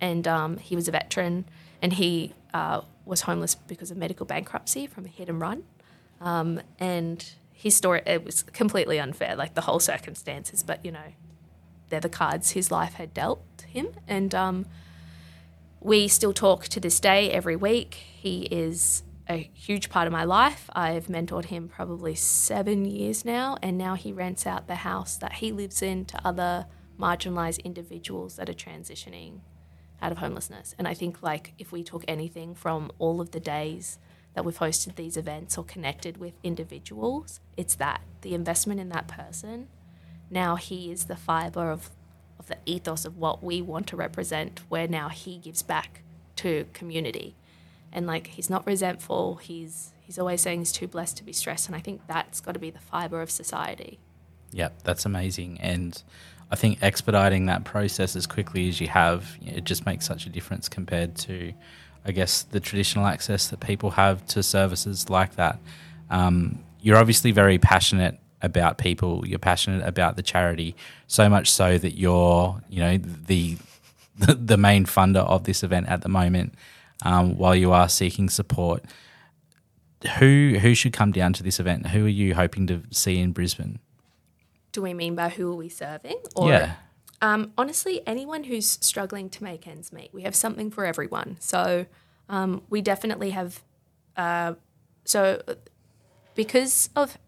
and 0.00 0.26
um, 0.26 0.56
he 0.58 0.74
was 0.74 0.88
a 0.88 0.90
veteran, 0.90 1.44
and 1.80 1.94
he 1.94 2.34
uh, 2.54 2.82
was 3.04 3.22
homeless 3.22 3.54
because 3.54 3.90
of 3.90 3.96
medical 3.96 4.26
bankruptcy 4.26 4.86
from 4.86 5.04
a 5.04 5.08
hit 5.08 5.28
and 5.28 5.40
run. 5.40 5.64
Um, 6.20 6.60
and 6.78 7.32
his 7.52 7.76
story, 7.76 8.02
it 8.06 8.24
was 8.24 8.42
completely 8.42 8.98
unfair, 8.98 9.36
like 9.36 9.54
the 9.54 9.62
whole 9.62 9.80
circumstances, 9.80 10.62
but 10.62 10.84
you 10.84 10.92
know, 10.92 11.14
they're 11.88 12.00
the 12.00 12.08
cards 12.08 12.52
his 12.52 12.70
life 12.70 12.94
had 12.94 13.12
dealt 13.12 13.64
him, 13.66 13.88
and 14.08 14.34
um, 14.34 14.66
we 15.80 16.08
still 16.08 16.32
talk 16.32 16.64
to 16.68 16.80
this 16.80 17.00
day 17.00 17.30
every 17.30 17.56
week. 17.56 17.94
He 17.94 18.42
is 18.50 19.02
a 19.32 19.50
huge 19.54 19.90
part 19.90 20.06
of 20.06 20.12
my 20.12 20.24
life. 20.24 20.68
I've 20.74 21.06
mentored 21.06 21.46
him 21.46 21.68
probably 21.68 22.14
seven 22.14 22.84
years 22.84 23.24
now, 23.24 23.56
and 23.62 23.76
now 23.76 23.94
he 23.94 24.12
rents 24.12 24.46
out 24.46 24.68
the 24.68 24.76
house 24.76 25.16
that 25.16 25.34
he 25.34 25.50
lives 25.50 25.82
in 25.82 26.04
to 26.06 26.26
other 26.26 26.66
marginalized 26.98 27.64
individuals 27.64 28.36
that 28.36 28.48
are 28.48 28.54
transitioning 28.54 29.40
out 30.00 30.12
of 30.12 30.18
homelessness. 30.18 30.74
And 30.78 30.86
I 30.86 30.94
think, 30.94 31.22
like, 31.22 31.54
if 31.58 31.72
we 31.72 31.82
took 31.82 32.04
anything 32.06 32.54
from 32.54 32.90
all 32.98 33.20
of 33.20 33.30
the 33.30 33.40
days 33.40 33.98
that 34.34 34.44
we've 34.44 34.58
hosted 34.58 34.96
these 34.96 35.16
events 35.16 35.58
or 35.58 35.64
connected 35.64 36.18
with 36.18 36.34
individuals, 36.42 37.40
it's 37.56 37.74
that 37.76 38.02
the 38.20 38.34
investment 38.34 38.80
in 38.80 38.88
that 38.90 39.08
person. 39.08 39.68
Now 40.30 40.56
he 40.56 40.90
is 40.90 41.04
the 41.04 41.16
fiber 41.16 41.70
of, 41.70 41.90
of 42.38 42.46
the 42.48 42.56
ethos 42.66 43.04
of 43.04 43.18
what 43.18 43.42
we 43.42 43.60
want 43.62 43.86
to 43.88 43.96
represent, 43.96 44.60
where 44.68 44.88
now 44.88 45.08
he 45.08 45.38
gives 45.38 45.62
back 45.62 46.02
to 46.36 46.66
community 46.72 47.36
and 47.92 48.06
like 48.06 48.28
he's 48.28 48.50
not 48.50 48.66
resentful 48.66 49.36
he's 49.36 49.92
he's 50.00 50.18
always 50.18 50.40
saying 50.40 50.60
he's 50.60 50.72
too 50.72 50.88
blessed 50.88 51.16
to 51.16 51.24
be 51.24 51.32
stressed 51.32 51.66
and 51.66 51.76
i 51.76 51.80
think 51.80 52.00
that's 52.06 52.40
got 52.40 52.52
to 52.52 52.58
be 52.58 52.70
the 52.70 52.78
fiber 52.78 53.20
of 53.20 53.30
society 53.30 53.98
yeah 54.52 54.68
that's 54.84 55.04
amazing. 55.04 55.58
And 55.60 56.00
I 56.50 56.56
think 56.56 56.78
expediting 56.82 57.46
that 57.46 57.64
process 57.64 58.14
as 58.14 58.26
quickly 58.26 58.68
as 58.68 58.80
you 58.80 58.88
have, 58.88 59.36
it 59.44 59.64
just 59.64 59.86
makes 59.86 60.06
such 60.06 60.26
a 60.26 60.28
difference 60.28 60.68
compared 60.68 61.16
to, 61.16 61.52
I 62.04 62.12
guess, 62.12 62.42
the 62.42 62.60
traditional 62.60 63.06
access 63.06 63.48
that 63.48 63.60
people 63.60 63.92
have 63.92 64.24
to 64.26 64.42
services 64.42 65.08
like 65.08 65.36
that. 65.36 65.58
Um, 66.10 66.62
you're 66.80 66.98
obviously 66.98 67.32
very 67.32 67.58
passionate 67.58 68.18
about 68.42 68.76
people. 68.76 69.26
You're 69.26 69.38
passionate 69.38 69.86
about 69.86 70.16
the 70.16 70.22
charity, 70.22 70.76
so 71.06 71.28
much 71.28 71.50
so 71.50 71.78
that 71.78 71.98
you're, 71.98 72.60
you 72.68 72.80
know, 72.80 72.98
the 72.98 73.56
the, 74.18 74.34
the 74.34 74.56
main 74.58 74.84
funder 74.84 75.26
of 75.26 75.44
this 75.44 75.62
event 75.62 75.88
at 75.88 76.02
the 76.02 76.08
moment. 76.08 76.54
Um, 77.04 77.36
while 77.36 77.54
you 77.54 77.72
are 77.72 77.88
seeking 77.88 78.28
support, 78.30 78.84
who 80.18 80.58
who 80.60 80.74
should 80.74 80.92
come 80.92 81.12
down 81.12 81.32
to 81.34 81.42
this 81.42 81.58
event? 81.58 81.88
Who 81.88 82.06
are 82.06 82.08
you 82.08 82.34
hoping 82.34 82.66
to 82.68 82.82
see 82.90 83.18
in 83.18 83.32
Brisbane? 83.32 83.80
do 84.72 84.82
we 84.82 84.94
mean 84.94 85.14
by 85.14 85.28
who 85.28 85.52
are 85.52 85.56
we 85.56 85.68
serving 85.68 86.16
yeah. 86.48 86.74
Um, 87.20 87.52
honestly, 87.56 88.00
anyone 88.04 88.44
who's 88.44 88.78
struggling 88.80 89.30
to 89.30 89.44
make 89.44 89.68
ends 89.68 89.92
meet, 89.92 90.12
we 90.12 90.22
have 90.22 90.34
something 90.34 90.72
for 90.72 90.84
everyone. 90.84 91.36
So 91.38 91.86
um, 92.28 92.62
we 92.68 92.80
definitely 92.80 93.30
have. 93.30 93.62
Uh, 94.16 94.54
so 95.04 95.40
because 96.34 96.90
of 96.96 97.18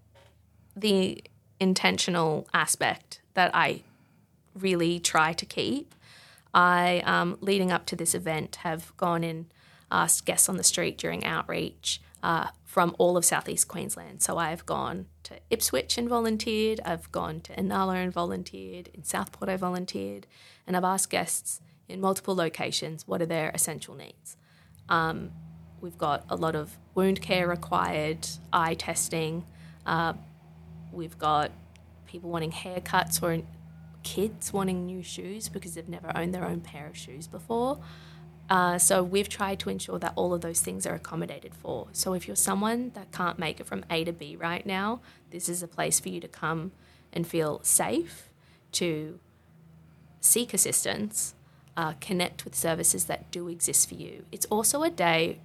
the 0.74 1.22
intentional 1.60 2.48
aspect 2.52 3.20
that 3.34 3.52
I 3.54 3.82
really 4.52 4.98
try 4.98 5.32
to 5.32 5.46
keep, 5.46 5.94
I, 6.52 7.00
um, 7.06 7.38
leading 7.40 7.70
up 7.70 7.86
to 7.86 7.96
this 7.96 8.16
event, 8.16 8.56
have 8.56 8.96
gone 8.96 9.22
and 9.22 9.46
asked 9.94 10.26
guests 10.26 10.48
on 10.48 10.56
the 10.56 10.64
street 10.64 10.98
during 10.98 11.24
outreach 11.24 12.00
uh, 12.22 12.48
from 12.64 12.96
all 12.98 13.16
of 13.16 13.24
southeast 13.24 13.68
Queensland. 13.68 14.22
So 14.22 14.36
I've 14.38 14.66
gone 14.66 15.06
to 15.24 15.38
Ipswich 15.50 15.96
and 15.96 16.08
volunteered, 16.08 16.80
I've 16.84 17.10
gone 17.12 17.40
to 17.42 17.52
Inala 17.54 18.02
and 18.02 18.12
volunteered, 18.12 18.88
in 18.92 19.04
Southport 19.04 19.48
I 19.48 19.56
volunteered, 19.56 20.26
and 20.66 20.76
I've 20.76 20.84
asked 20.84 21.10
guests 21.10 21.60
in 21.88 22.00
multiple 22.00 22.34
locations 22.34 23.06
what 23.06 23.22
are 23.22 23.26
their 23.26 23.50
essential 23.50 23.94
needs. 23.94 24.36
Um, 24.88 25.30
we've 25.80 25.98
got 25.98 26.24
a 26.28 26.36
lot 26.36 26.56
of 26.56 26.78
wound 26.94 27.20
care 27.20 27.46
required, 27.46 28.26
eye 28.52 28.74
testing. 28.74 29.44
Uh, 29.86 30.14
we've 30.92 31.18
got 31.18 31.52
people 32.06 32.30
wanting 32.30 32.52
haircuts 32.52 33.22
or 33.22 33.42
kids 34.02 34.52
wanting 34.52 34.86
new 34.86 35.02
shoes 35.02 35.48
because 35.48 35.74
they've 35.74 35.88
never 35.88 36.10
owned 36.16 36.34
their 36.34 36.44
own 36.44 36.60
pair 36.60 36.86
of 36.86 36.96
shoes 36.96 37.26
before. 37.26 37.78
Uh, 38.50 38.78
so 38.78 39.02
we've 39.02 39.28
tried 39.28 39.58
to 39.58 39.70
ensure 39.70 39.98
that 39.98 40.12
all 40.16 40.34
of 40.34 40.42
those 40.42 40.60
things 40.60 40.86
are 40.86 40.94
accommodated 40.94 41.54
for. 41.54 41.88
So 41.92 42.12
if 42.12 42.26
you're 42.26 42.36
someone 42.36 42.90
that 42.94 43.10
can't 43.10 43.38
make 43.38 43.58
it 43.58 43.66
from 43.66 43.84
A 43.90 44.04
to 44.04 44.12
B 44.12 44.36
right 44.36 44.64
now, 44.66 45.00
this 45.30 45.48
is 45.48 45.62
a 45.62 45.68
place 45.68 45.98
for 45.98 46.10
you 46.10 46.20
to 46.20 46.28
come 46.28 46.72
and 47.12 47.26
feel 47.26 47.60
safe, 47.62 48.28
to 48.72 49.18
seek 50.20 50.52
assistance, 50.52 51.34
uh, 51.76 51.94
connect 52.00 52.44
with 52.44 52.54
services 52.54 53.06
that 53.06 53.30
do 53.30 53.48
exist 53.48 53.88
for 53.88 53.94
you. 53.94 54.24
It's 54.30 54.46
also 54.46 54.82
a 54.82 54.90
day 54.90 55.40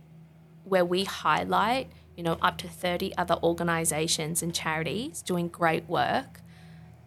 where 0.64 0.86
we 0.86 1.06
highlight, 1.06 1.92
you 2.16 2.24
know, 2.24 2.38
up 2.42 2.58
to 2.60 2.68
30 2.68 3.16
other 3.18 3.38
organizations 3.42 4.44
and 4.44 4.54
charities 4.54 5.22
doing 5.22 5.48
great 5.48 5.88
work 5.88 6.42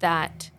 that 0.01 0.51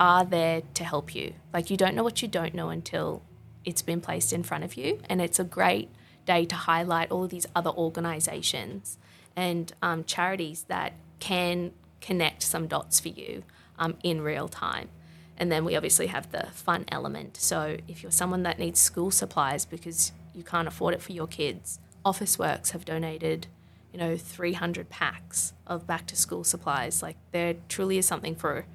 are 0.00 0.24
there 0.24 0.62
to 0.74 0.84
help 0.84 1.14
you. 1.14 1.34
Like 1.52 1.70
you 1.70 1.76
don't 1.76 1.94
know 1.94 2.02
what 2.02 2.22
you 2.22 2.28
don't 2.28 2.54
know 2.54 2.70
until 2.70 3.22
it's 3.64 3.82
been 3.82 4.00
placed 4.00 4.32
in 4.32 4.42
front 4.42 4.64
of 4.64 4.74
you. 4.74 5.00
And 5.08 5.20
it's 5.20 5.38
a 5.38 5.44
great 5.44 5.90
day 6.26 6.44
to 6.44 6.54
highlight 6.54 7.10
all 7.10 7.24
of 7.24 7.30
these 7.30 7.46
other 7.54 7.70
organisations 7.70 8.98
and 9.36 9.72
um, 9.82 10.04
charities 10.04 10.64
that 10.68 10.92
can 11.20 11.72
connect 12.00 12.42
some 12.42 12.66
dots 12.66 13.00
for 13.00 13.08
you 13.08 13.42
um, 13.78 13.96
in 14.02 14.20
real 14.20 14.48
time. 14.48 14.88
And 15.36 15.52
then 15.52 15.64
we 15.64 15.76
obviously 15.76 16.08
have 16.08 16.32
the 16.32 16.48
fun 16.52 16.84
element. 16.88 17.36
So 17.36 17.76
if 17.86 18.02
you're 18.02 18.12
someone 18.12 18.42
that 18.42 18.58
needs 18.58 18.80
school 18.80 19.10
supplies 19.10 19.64
because 19.64 20.12
you 20.34 20.42
can't 20.42 20.66
afford 20.66 20.94
it 20.94 21.02
for 21.02 21.12
your 21.12 21.28
kids, 21.28 21.78
Officeworks 22.04 22.70
have 22.72 22.84
donated, 22.84 23.46
you 23.92 23.98
know, 23.98 24.16
300 24.16 24.88
packs 24.90 25.52
of 25.66 25.86
back 25.86 26.06
to 26.06 26.16
school 26.16 26.42
supplies. 26.42 27.02
Like 27.02 27.16
there 27.30 27.54
truly 27.68 27.98
is 27.98 28.06
something 28.06 28.34
for 28.34 28.66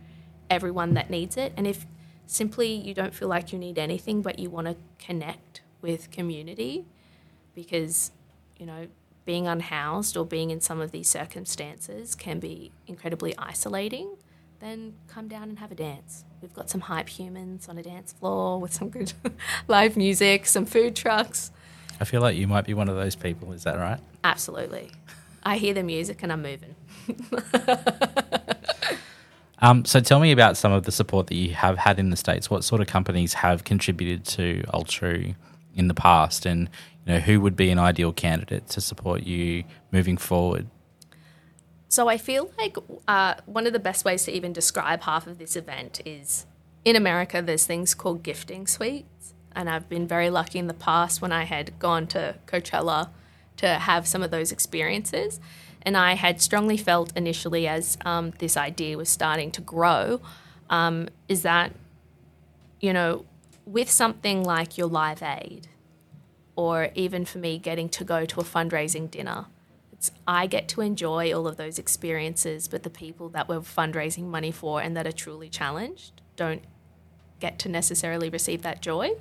everyone 0.49 0.93
that 0.93 1.09
needs 1.09 1.35
it. 1.35 1.53
And 1.57 1.67
if 1.67 1.85
simply 2.25 2.73
you 2.73 2.93
don't 2.93 3.13
feel 3.13 3.27
like 3.27 3.51
you 3.53 3.59
need 3.59 3.77
anything, 3.77 4.21
but 4.21 4.39
you 4.39 4.49
want 4.49 4.67
to 4.67 4.75
connect 5.03 5.61
with 5.81 6.11
community 6.11 6.85
because, 7.53 8.11
you 8.57 8.65
know, 8.65 8.87
being 9.25 9.47
unhoused 9.47 10.17
or 10.17 10.25
being 10.25 10.49
in 10.51 10.59
some 10.59 10.81
of 10.81 10.91
these 10.91 11.07
circumstances 11.07 12.15
can 12.15 12.39
be 12.39 12.71
incredibly 12.87 13.33
isolating, 13.37 14.17
then 14.59 14.93
come 15.07 15.27
down 15.27 15.43
and 15.43 15.59
have 15.59 15.71
a 15.71 15.75
dance. 15.75 16.25
We've 16.41 16.53
got 16.53 16.69
some 16.69 16.81
hype 16.81 17.09
humans 17.09 17.69
on 17.69 17.77
a 17.77 17.83
dance 17.83 18.13
floor 18.13 18.59
with 18.59 18.73
some 18.73 18.89
good 18.89 19.13
live 19.67 19.95
music, 19.95 20.45
some 20.45 20.65
food 20.65 20.95
trucks. 20.95 21.51
I 21.99 22.05
feel 22.05 22.21
like 22.21 22.35
you 22.35 22.47
might 22.47 22.65
be 22.65 22.73
one 22.73 22.89
of 22.89 22.95
those 22.95 23.15
people. 23.15 23.53
Is 23.53 23.63
that 23.63 23.77
right? 23.77 23.99
Absolutely. 24.23 24.91
I 25.43 25.57
hear 25.57 25.73
the 25.73 25.83
music 25.83 26.23
and 26.23 26.31
I'm 26.31 26.41
moving. 26.41 26.75
Um, 29.63 29.85
so 29.85 30.01
tell 30.01 30.19
me 30.19 30.33
about 30.33 30.57
some 30.57 30.73
of 30.73 30.83
the 30.83 30.91
support 30.91 31.27
that 31.27 31.35
you 31.35 31.53
have 31.53 31.77
had 31.77 31.97
in 31.97 32.09
the 32.09 32.17
states. 32.17 32.49
What 32.49 32.65
sort 32.65 32.81
of 32.81 32.87
companies 32.87 33.35
have 33.35 33.63
contributed 33.63 34.25
to 34.25 34.61
Altru 34.73 35.35
in 35.73 35.87
the 35.87 35.93
past, 35.93 36.45
and 36.45 36.69
you 37.05 37.13
know 37.13 37.19
who 37.21 37.39
would 37.39 37.55
be 37.55 37.69
an 37.69 37.79
ideal 37.79 38.11
candidate 38.11 38.67
to 38.67 38.81
support 38.81 39.23
you 39.23 39.63
moving 39.89 40.17
forward? 40.17 40.67
So 41.87 42.09
I 42.09 42.17
feel 42.17 42.51
like 42.57 42.75
uh, 43.07 43.35
one 43.45 43.65
of 43.65 43.71
the 43.71 43.79
best 43.79 44.03
ways 44.03 44.25
to 44.25 44.33
even 44.33 44.51
describe 44.51 45.03
half 45.03 45.27
of 45.27 45.37
this 45.37 45.55
event 45.55 46.01
is 46.03 46.45
in 46.83 46.97
America. 46.97 47.41
There's 47.41 47.65
things 47.65 47.93
called 47.93 48.21
gifting 48.21 48.67
suites, 48.67 49.33
and 49.55 49.69
I've 49.69 49.87
been 49.87 50.09
very 50.09 50.29
lucky 50.29 50.59
in 50.59 50.67
the 50.67 50.73
past 50.73 51.21
when 51.21 51.31
I 51.31 51.45
had 51.45 51.79
gone 51.79 52.07
to 52.07 52.35
Coachella 52.47 53.11
to 53.57 53.67
have 53.75 54.07
some 54.09 54.23
of 54.23 54.29
those 54.29 54.51
experiences. 54.51 55.39
And 55.83 55.95
I 55.95 56.13
had 56.13 56.41
strongly 56.41 56.77
felt 56.77 57.15
initially 57.15 57.67
as 57.67 57.97
um, 58.05 58.31
this 58.39 58.57
idea 58.57 58.97
was 58.97 59.09
starting 59.09 59.51
to 59.51 59.61
grow 59.61 60.21
um, 60.69 61.09
is 61.27 61.43
that, 61.43 61.73
you 62.79 62.93
know, 62.93 63.25
with 63.65 63.89
something 63.91 64.43
like 64.43 64.77
your 64.77 64.87
Live 64.87 65.21
Aid, 65.21 65.67
or 66.55 66.89
even 66.95 67.25
for 67.25 67.37
me 67.37 67.57
getting 67.57 67.89
to 67.89 68.03
go 68.03 68.25
to 68.25 68.39
a 68.39 68.43
fundraising 68.43 69.09
dinner, 69.09 69.45
it's, 69.91 70.11
I 70.27 70.47
get 70.47 70.67
to 70.69 70.81
enjoy 70.81 71.33
all 71.33 71.47
of 71.47 71.57
those 71.57 71.77
experiences, 71.79 72.67
but 72.67 72.83
the 72.83 72.89
people 72.89 73.29
that 73.29 73.47
we're 73.47 73.59
fundraising 73.59 74.25
money 74.25 74.51
for 74.51 74.81
and 74.81 74.95
that 74.97 75.07
are 75.07 75.11
truly 75.13 75.49
challenged 75.49 76.21
don't 76.35 76.63
get 77.39 77.59
to 77.59 77.69
necessarily 77.69 78.29
receive 78.29 78.61
that 78.61 78.81
joy. 78.81 79.11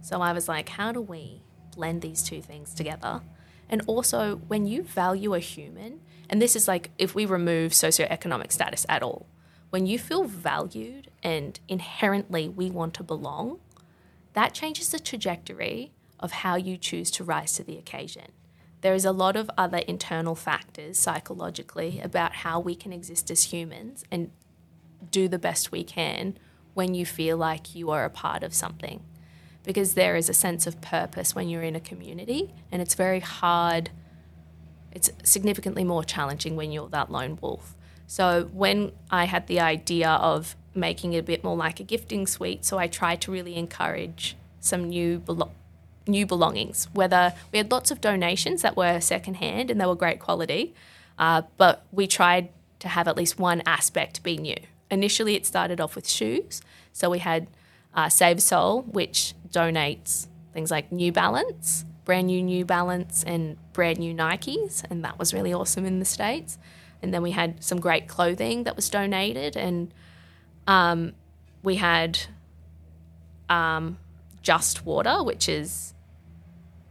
So 0.00 0.20
I 0.20 0.32
was 0.32 0.48
like, 0.48 0.70
how 0.70 0.92
do 0.92 1.00
we 1.00 1.42
blend 1.74 2.02
these 2.02 2.22
two 2.22 2.40
things 2.40 2.74
together? 2.74 3.22
And 3.68 3.82
also, 3.86 4.36
when 4.48 4.66
you 4.66 4.82
value 4.82 5.34
a 5.34 5.40
human, 5.40 6.00
and 6.28 6.40
this 6.40 6.56
is 6.56 6.68
like 6.68 6.90
if 6.98 7.14
we 7.14 7.24
remove 7.24 7.72
socioeconomic 7.72 8.52
status 8.52 8.84
at 8.88 9.02
all, 9.02 9.26
when 9.70 9.86
you 9.86 9.98
feel 9.98 10.24
valued 10.24 11.10
and 11.22 11.60
inherently 11.68 12.48
we 12.48 12.70
want 12.70 12.94
to 12.94 13.02
belong, 13.02 13.58
that 14.32 14.54
changes 14.54 14.90
the 14.90 14.98
trajectory 14.98 15.92
of 16.20 16.32
how 16.32 16.56
you 16.56 16.76
choose 16.76 17.10
to 17.12 17.24
rise 17.24 17.52
to 17.54 17.64
the 17.64 17.76
occasion. 17.76 18.32
There 18.80 18.94
is 18.94 19.04
a 19.04 19.12
lot 19.12 19.36
of 19.36 19.50
other 19.58 19.78
internal 19.78 20.34
factors 20.34 20.98
psychologically 20.98 22.00
about 22.00 22.36
how 22.36 22.60
we 22.60 22.74
can 22.74 22.92
exist 22.92 23.30
as 23.30 23.44
humans 23.44 24.04
and 24.10 24.30
do 25.10 25.28
the 25.28 25.38
best 25.38 25.72
we 25.72 25.84
can 25.84 26.38
when 26.74 26.94
you 26.94 27.04
feel 27.04 27.36
like 27.36 27.74
you 27.74 27.90
are 27.90 28.04
a 28.04 28.10
part 28.10 28.42
of 28.42 28.54
something. 28.54 29.02
Because 29.64 29.94
there 29.94 30.16
is 30.16 30.28
a 30.28 30.34
sense 30.34 30.66
of 30.66 30.80
purpose 30.80 31.34
when 31.34 31.48
you're 31.48 31.62
in 31.62 31.76
a 31.76 31.80
community, 31.80 32.54
and 32.70 32.80
it's 32.80 32.94
very 32.94 33.20
hard. 33.20 33.90
It's 34.98 35.10
significantly 35.22 35.84
more 35.84 36.02
challenging 36.02 36.56
when 36.56 36.72
you're 36.72 36.88
that 36.88 37.08
lone 37.08 37.38
wolf. 37.40 37.76
So, 38.08 38.50
when 38.52 38.90
I 39.12 39.26
had 39.26 39.46
the 39.46 39.60
idea 39.60 40.08
of 40.08 40.56
making 40.74 41.12
it 41.12 41.18
a 41.18 41.22
bit 41.22 41.44
more 41.44 41.56
like 41.56 41.78
a 41.78 41.84
gifting 41.84 42.26
suite, 42.26 42.64
so 42.64 42.78
I 42.78 42.88
tried 42.88 43.20
to 43.20 43.30
really 43.30 43.54
encourage 43.54 44.36
some 44.58 44.88
new 44.88 45.20
belo- 45.20 45.52
new 46.08 46.26
belongings. 46.26 46.88
Whether 46.92 47.32
we 47.52 47.58
had 47.58 47.70
lots 47.70 47.92
of 47.92 48.00
donations 48.00 48.62
that 48.62 48.76
were 48.76 48.98
secondhand 48.98 49.70
and 49.70 49.80
they 49.80 49.86
were 49.86 49.94
great 49.94 50.18
quality, 50.18 50.74
uh, 51.16 51.42
but 51.56 51.84
we 51.92 52.08
tried 52.08 52.48
to 52.80 52.88
have 52.88 53.06
at 53.06 53.16
least 53.16 53.38
one 53.38 53.62
aspect 53.66 54.24
be 54.24 54.36
new. 54.36 54.58
Initially, 54.90 55.36
it 55.36 55.46
started 55.46 55.80
off 55.80 55.94
with 55.94 56.08
shoes, 56.08 56.60
so 56.92 57.08
we 57.08 57.20
had 57.20 57.46
uh, 57.94 58.08
Save 58.08 58.42
Soul, 58.42 58.82
which 58.82 59.34
donates 59.48 60.26
things 60.52 60.72
like 60.72 60.90
New 60.90 61.12
Balance, 61.12 61.84
brand 62.08 62.28
new 62.28 62.42
New 62.42 62.64
Balance, 62.64 63.22
and 63.26 63.58
brand 63.74 63.98
new 63.98 64.14
Nikes, 64.14 64.82
and 64.88 65.04
that 65.04 65.18
was 65.18 65.34
really 65.34 65.52
awesome 65.52 65.84
in 65.84 65.98
the 65.98 66.06
states. 66.06 66.56
And 67.02 67.12
then 67.12 67.20
we 67.20 67.32
had 67.32 67.62
some 67.62 67.78
great 67.78 68.08
clothing 68.08 68.64
that 68.64 68.76
was 68.76 68.88
donated, 68.88 69.58
and 69.58 69.92
um, 70.66 71.12
we 71.62 71.74
had 71.76 72.18
um, 73.50 73.98
Just 74.40 74.86
Water, 74.86 75.22
which 75.22 75.50
is 75.50 75.92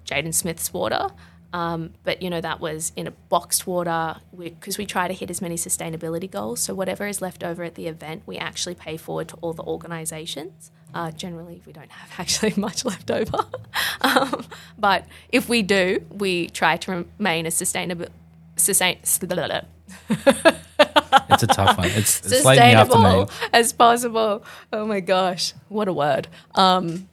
Jaden 0.05 0.35
Smith's 0.35 0.71
water. 0.71 1.07
Um, 1.51 1.95
but 2.03 2.21
you 2.21 2.29
know 2.29 2.41
that 2.41 2.59
was 2.59 2.91
in 2.95 3.07
a 3.07 3.11
boxed 3.11 3.65
water 3.65 4.17
because 4.37 4.77
we, 4.77 4.83
we, 4.83 4.85
try 4.85 5.07
to 5.07 5.15
hit 5.15 5.31
as 5.31 5.41
many 5.41 5.55
sustainability 5.55 6.29
goals. 6.29 6.59
So 6.59 6.75
whatever 6.75 7.07
is 7.07 7.23
left 7.23 7.43
over 7.43 7.63
at 7.63 7.73
the 7.73 7.87
event, 7.87 8.21
we 8.27 8.37
actually 8.37 8.75
pay 8.75 8.97
forward 8.97 9.29
to 9.29 9.37
all 9.37 9.53
the 9.53 9.63
organisations. 9.63 10.71
Uh, 10.97 11.11
generally, 11.11 11.61
we 11.67 11.71
don't 11.71 11.91
have 11.91 12.09
actually 12.19 12.53
much 12.57 12.83
left 12.83 13.11
over, 13.11 13.45
um, 14.01 14.45
but 14.79 15.05
if 15.29 15.47
we 15.47 15.61
do, 15.61 16.03
we 16.09 16.49
try 16.49 16.75
to 16.77 17.05
remain 17.19 17.45
as 17.45 17.55
sustainable. 17.55 18.07
Sustain, 18.55 18.97
it's 20.09 21.43
a 21.43 21.47
tough 21.47 21.77
one. 21.77 21.87
It's, 21.91 22.25
it's 22.25 22.43
late 22.43 22.57
in 22.57 22.71
the 22.71 22.81
afternoon. 22.81 23.27
as 23.53 23.71
possible. 23.71 24.43
Oh 24.73 24.87
my 24.87 24.99
gosh, 24.99 25.53
what 25.69 25.87
a 25.87 25.93
word! 25.93 26.27
Um, 26.55 27.07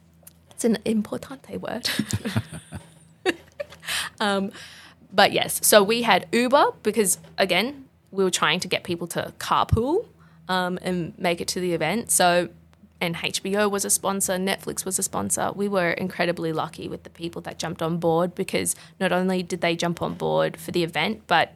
it's 0.49 0.65
an 0.65 0.77
importante 0.85 1.59
word. 1.59 1.87
Um, 4.19 4.51
but 5.13 5.31
yes, 5.31 5.59
so 5.63 5.83
we 5.83 6.01
had 6.01 6.27
Uber 6.31 6.71
because 6.83 7.19
again, 7.37 7.85
we 8.11 8.23
were 8.23 8.31
trying 8.31 8.59
to 8.61 8.67
get 8.67 8.83
people 8.83 9.07
to 9.07 9.33
carpool 9.39 10.07
um, 10.47 10.79
and 10.81 11.17
make 11.17 11.41
it 11.41 11.47
to 11.49 11.59
the 11.59 11.73
event. 11.73 12.11
So, 12.11 12.49
and 13.01 13.15
HBO 13.15 13.69
was 13.69 13.85
a 13.85 13.89
sponsor, 13.89 14.33
Netflix 14.33 14.85
was 14.85 14.97
a 14.97 15.03
sponsor. 15.03 15.51
We 15.53 15.67
were 15.67 15.91
incredibly 15.91 16.53
lucky 16.53 16.87
with 16.87 17.03
the 17.03 17.09
people 17.09 17.41
that 17.43 17.59
jumped 17.59 17.81
on 17.81 17.97
board 17.97 18.35
because 18.35 18.75
not 18.99 19.11
only 19.11 19.43
did 19.43 19.61
they 19.61 19.75
jump 19.75 20.01
on 20.01 20.13
board 20.13 20.57
for 20.57 20.71
the 20.71 20.83
event, 20.83 21.23
but 21.27 21.53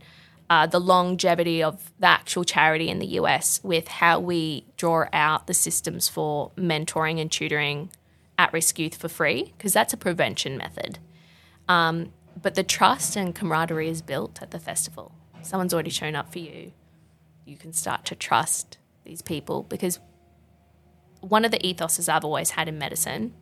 uh, 0.50 0.66
the 0.66 0.80
longevity 0.80 1.62
of 1.64 1.92
the 2.00 2.08
actual 2.08 2.44
charity 2.44 2.90
in 2.90 3.00
the 3.00 3.06
US 3.08 3.62
with 3.64 3.88
how 3.88 4.20
we 4.20 4.66
draw 4.78 5.06
out 5.14 5.48
the 5.48 5.54
systems 5.54 6.10
for 6.10 6.52
mentoring 6.58 7.22
and 7.22 7.32
tutoring 7.32 7.90
at 8.38 8.52
risk 8.52 8.80
youth 8.80 8.96
for 8.96 9.10
free, 9.10 9.54
because 9.58 9.74
that's 9.74 9.94
a 9.94 9.98
prevention 9.98 10.58
method. 10.58 10.98
Um, 11.68 12.12
but 12.42 12.56
the 12.56 12.64
trust 12.64 13.16
and 13.16 13.36
camaraderie 13.36 13.90
is 13.90 14.02
built 14.02 14.42
at 14.42 14.52
the 14.52 14.60
festival. 14.60 15.14
Someone's 15.42 15.74
already 15.74 15.90
shown 15.90 16.16
up 16.16 16.32
for 16.32 16.40
you. 16.40 16.72
You 17.46 17.58
can 17.58 17.74
start 17.74 18.06
to 18.06 18.16
trust 18.16 18.78
these 19.04 19.22
people 19.22 19.64
because 19.64 20.00
one 21.22 21.46
of 21.46 21.52
the 21.52 21.60
ethoses 21.60 22.08
I've 22.08 22.26
always 22.26 22.52
had 22.52 22.68
in 22.68 22.78
medicine, 22.78 23.34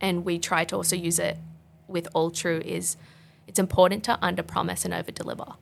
and 0.00 0.24
we 0.24 0.38
try 0.38 0.64
to 0.64 0.76
also 0.76 0.96
use 0.96 1.18
it 1.18 1.38
with 1.86 2.08
Altru, 2.14 2.60
is 2.60 2.96
it's 3.46 3.58
important 3.58 4.04
to 4.04 4.18
under 4.22 4.42
promise 4.42 4.84
and 4.84 4.94
over 4.94 5.10
deliver 5.10 5.54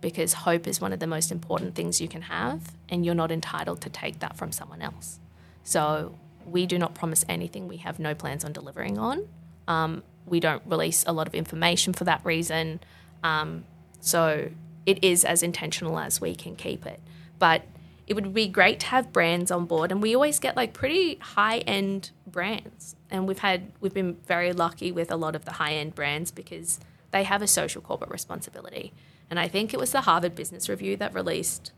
because 0.00 0.34
hope 0.34 0.66
is 0.66 0.82
one 0.82 0.92
of 0.92 1.00
the 1.00 1.06
most 1.06 1.32
important 1.32 1.74
things 1.74 1.98
you 1.98 2.08
can 2.08 2.22
have, 2.22 2.74
and 2.90 3.06
you're 3.06 3.14
not 3.14 3.32
entitled 3.32 3.80
to 3.80 3.88
take 3.88 4.18
that 4.18 4.36
from 4.36 4.52
someone 4.52 4.82
else. 4.82 5.18
So 5.62 6.18
we 6.44 6.66
do 6.66 6.78
not 6.78 6.94
promise 6.94 7.24
anything 7.26 7.68
we 7.68 7.78
have 7.78 7.98
no 7.98 8.14
plans 8.14 8.44
on 8.44 8.52
delivering 8.52 8.98
on. 8.98 9.26
Um, 9.66 10.02
we 10.26 10.40
don't 10.40 10.62
release 10.66 11.04
a 11.06 11.12
lot 11.12 11.26
of 11.26 11.34
information 11.34 11.94
for 11.94 12.04
that 12.04 12.20
reason. 12.22 12.80
Um, 13.22 13.64
so 14.00 14.50
it 14.84 15.02
is 15.02 15.24
as 15.24 15.42
intentional 15.42 15.98
as 15.98 16.20
we 16.20 16.34
can 16.34 16.54
keep 16.54 16.84
it. 16.84 17.00
But 17.38 17.62
it 18.06 18.14
would 18.14 18.34
be 18.34 18.48
great 18.48 18.80
to 18.80 18.86
have 18.86 19.12
brands 19.12 19.50
on 19.50 19.66
board, 19.66 19.90
and 19.90 20.02
we 20.02 20.14
always 20.14 20.38
get 20.38 20.56
like 20.56 20.72
pretty 20.72 21.16
high 21.16 21.58
end 21.58 22.10
brands. 22.26 22.96
And 23.10 23.26
we've 23.26 23.38
had 23.38 23.72
we've 23.80 23.94
been 23.94 24.16
very 24.26 24.52
lucky 24.52 24.92
with 24.92 25.10
a 25.10 25.16
lot 25.16 25.34
of 25.34 25.44
the 25.44 25.52
high 25.52 25.74
end 25.74 25.94
brands 25.94 26.30
because 26.30 26.80
they 27.10 27.24
have 27.24 27.42
a 27.42 27.46
social 27.46 27.80
corporate 27.80 28.10
responsibility. 28.10 28.92
And 29.30 29.40
I 29.40 29.48
think 29.48 29.72
it 29.72 29.80
was 29.80 29.92
the 29.92 30.02
Harvard 30.02 30.34
Business 30.34 30.68
Review 30.68 30.96
that 30.98 31.14
released 31.14 31.72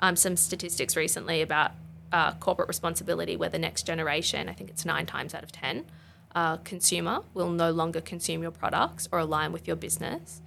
um, 0.00 0.16
some 0.16 0.36
statistics 0.36 0.96
recently 0.96 1.40
about 1.40 1.72
uh, 2.12 2.32
corporate 2.34 2.68
responsibility, 2.68 3.36
where 3.36 3.48
the 3.48 3.58
next 3.58 3.86
generation, 3.86 4.48
I 4.48 4.52
think 4.52 4.68
it's 4.70 4.84
nine 4.84 5.06
times 5.06 5.34
out 5.34 5.42
of 5.42 5.52
ten, 5.52 5.86
uh, 6.34 6.58
consumer 6.58 7.22
will 7.34 7.50
no 7.50 7.70
longer 7.70 8.00
consume 8.00 8.42
your 8.42 8.50
products 8.50 9.08
or 9.10 9.18
align 9.18 9.52
with 9.52 9.66
your 9.66 9.76
business 9.76 10.40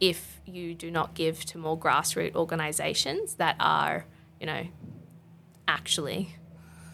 if 0.00 0.40
you 0.46 0.74
do 0.74 0.90
not 0.90 1.14
give 1.14 1.44
to 1.44 1.58
more 1.58 1.78
grassroots 1.78 2.34
organizations 2.34 3.34
that 3.34 3.56
are, 3.58 4.06
you 4.40 4.46
know, 4.46 4.66
actually 5.66 6.34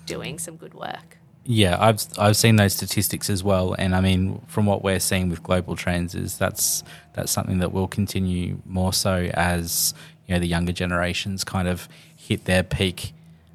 doing 0.06 0.38
some 0.38 0.56
good 0.56 0.74
work. 0.74 1.18
Yeah, 1.46 1.76
I've 1.78 2.02
I've 2.18 2.36
seen 2.36 2.56
those 2.56 2.72
statistics 2.72 3.28
as 3.28 3.44
well, 3.44 3.74
and 3.78 3.94
I 3.94 4.00
mean, 4.00 4.40
from 4.46 4.64
what 4.64 4.82
we're 4.82 5.00
seeing 5.00 5.28
with 5.28 5.42
global 5.42 5.76
trends, 5.76 6.14
is 6.14 6.38
that's 6.38 6.82
that's 7.12 7.30
something 7.30 7.58
that 7.58 7.72
will 7.72 7.88
continue 7.88 8.62
more 8.64 8.94
so 8.94 9.30
as 9.34 9.92
you 10.26 10.34
know 10.34 10.40
the 10.40 10.46
younger 10.46 10.72
generations 10.72 11.44
kind 11.44 11.68
of 11.68 11.86
hit 12.16 12.46
their 12.46 12.62
peak 12.62 13.12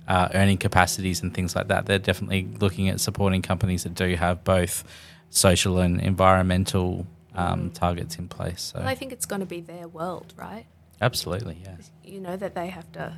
uh, 0.07 0.29
earning 0.33 0.57
capacities 0.57 1.21
and 1.21 1.33
things 1.33 1.55
like 1.55 1.67
that. 1.67 1.85
They're 1.85 1.99
definitely 1.99 2.47
looking 2.59 2.89
at 2.89 2.99
supporting 2.99 3.41
companies 3.41 3.83
that 3.83 3.95
do 3.95 4.15
have 4.15 4.43
both 4.43 4.83
social 5.29 5.79
and 5.79 6.01
environmental 6.01 7.07
um, 7.35 7.69
mm. 7.69 7.73
targets 7.73 8.17
in 8.17 8.27
place. 8.27 8.61
So 8.73 8.79
well, 8.79 8.87
I 8.87 8.95
think 8.95 9.11
it's 9.11 9.25
going 9.25 9.41
to 9.41 9.45
be 9.45 9.61
their 9.61 9.87
world, 9.87 10.33
right? 10.35 10.65
Absolutely, 11.01 11.57
yeah. 11.63 11.77
You 12.03 12.19
know 12.19 12.35
that 12.35 12.55
they 12.55 12.67
have 12.67 12.91
to 12.93 13.13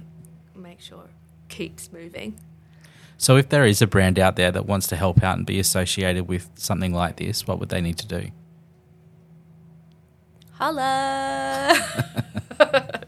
make 0.56 0.82
sure 0.82 1.06
it 1.06 1.50
keeps 1.50 1.92
moving. 1.92 2.40
So, 3.18 3.38
if 3.38 3.50
there 3.50 3.66
is 3.66 3.82
a 3.82 3.88
brand 3.88 4.18
out 4.18 4.36
there 4.36 4.52
that 4.52 4.66
wants 4.66 4.88
to 4.88 4.96
help 4.96 5.24
out 5.24 5.38
and 5.38 5.46
be 5.46 5.60
associated 5.60 6.28
with 6.28 6.50
something 6.56 6.94
like 6.94 7.18
this, 7.18 7.46
what 7.46 7.60
would 7.60 7.70
they 7.70 7.82
need 7.82 7.98
to 8.00 8.08
do? 8.08 8.32
Holla! 10.54 11.76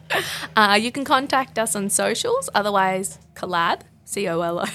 uh, 0.55 0.79
you 0.79 0.91
can 0.91 1.03
contact 1.03 1.57
us 1.57 1.75
on 1.75 1.89
socials. 1.89 2.49
Otherwise, 2.53 3.19
collab, 3.35 3.81
C 4.05 4.27
O 4.27 4.41
L 4.41 4.67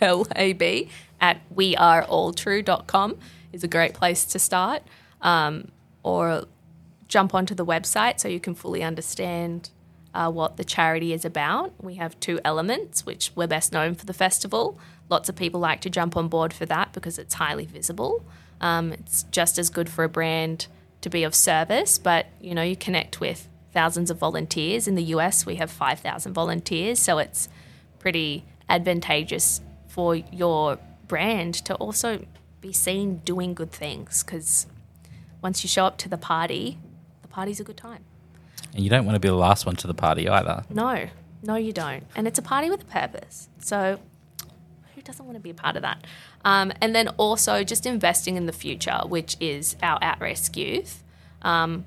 L 0.00 0.26
A 0.36 0.52
B, 0.52 0.90
at 1.20 1.40
wearealtru.com 1.54 3.16
is 3.52 3.64
a 3.64 3.68
great 3.68 3.94
place 3.94 4.24
to 4.26 4.38
start. 4.38 4.82
Um, 5.22 5.68
or 6.02 6.44
jump 7.08 7.34
onto 7.34 7.54
the 7.54 7.64
website 7.64 8.20
so 8.20 8.28
you 8.28 8.40
can 8.40 8.54
fully 8.54 8.82
understand 8.82 9.70
uh, 10.14 10.30
what 10.30 10.56
the 10.56 10.64
charity 10.64 11.12
is 11.12 11.24
about. 11.24 11.72
We 11.82 11.96
have 11.96 12.18
two 12.20 12.40
elements, 12.44 13.04
which 13.04 13.32
we're 13.34 13.48
best 13.48 13.72
known 13.72 13.94
for 13.94 14.06
the 14.06 14.14
festival. 14.14 14.78
Lots 15.10 15.28
of 15.28 15.36
people 15.36 15.60
like 15.60 15.80
to 15.82 15.90
jump 15.90 16.16
on 16.16 16.28
board 16.28 16.52
for 16.52 16.64
that 16.66 16.92
because 16.92 17.18
it's 17.18 17.34
highly 17.34 17.66
visible. 17.66 18.24
Um, 18.60 18.92
it's 18.92 19.24
just 19.24 19.58
as 19.58 19.68
good 19.68 19.88
for 19.88 20.04
a 20.04 20.08
brand 20.08 20.68
to 21.00 21.10
be 21.10 21.24
of 21.24 21.34
service, 21.34 21.98
but 21.98 22.26
you 22.40 22.54
know, 22.54 22.62
you 22.62 22.76
connect 22.76 23.20
with 23.20 23.48
thousands 23.72 24.10
of 24.10 24.18
volunteers. 24.18 24.86
In 24.86 24.94
the 24.94 25.02
US, 25.04 25.44
we 25.44 25.56
have 25.56 25.70
5,000 25.70 26.32
volunteers, 26.32 27.00
so 27.00 27.18
it's 27.18 27.48
pretty 27.98 28.44
advantageous 28.68 29.60
for 29.88 30.14
your 30.14 30.78
brand 31.08 31.54
to 31.54 31.74
also 31.74 32.24
be 32.60 32.72
seen 32.72 33.16
doing 33.18 33.52
good 33.52 33.72
things 33.72 34.22
because 34.22 34.66
once 35.42 35.62
you 35.62 35.68
show 35.68 35.84
up 35.84 35.98
to 35.98 36.08
the 36.08 36.16
party, 36.16 36.78
the 37.20 37.28
party's 37.28 37.60
a 37.60 37.64
good 37.64 37.76
time. 37.76 38.04
And 38.74 38.82
you 38.82 38.90
don't 38.90 39.06
want 39.06 39.14
to 39.14 39.20
be 39.20 39.28
the 39.28 39.34
last 39.34 39.66
one 39.66 39.76
to 39.76 39.86
the 39.86 39.94
party 39.94 40.28
either. 40.28 40.64
No, 40.68 41.08
no, 41.42 41.54
you 41.54 41.72
don't. 41.72 42.04
And 42.16 42.26
it's 42.26 42.38
a 42.38 42.42
party 42.42 42.68
with 42.70 42.82
a 42.82 42.86
purpose. 42.86 43.48
So 43.60 44.00
who 44.94 45.02
doesn't 45.02 45.24
want 45.24 45.36
to 45.36 45.40
be 45.40 45.50
a 45.50 45.54
part 45.54 45.76
of 45.76 45.82
that? 45.82 46.04
Um, 46.44 46.72
and 46.80 46.94
then 46.94 47.08
also 47.16 47.62
just 47.62 47.86
investing 47.86 48.36
in 48.36 48.46
the 48.46 48.52
future, 48.52 49.00
which 49.06 49.36
is 49.40 49.76
our 49.82 49.98
at 50.02 50.20
risk 50.20 50.56
youth, 50.56 51.04
um, 51.42 51.84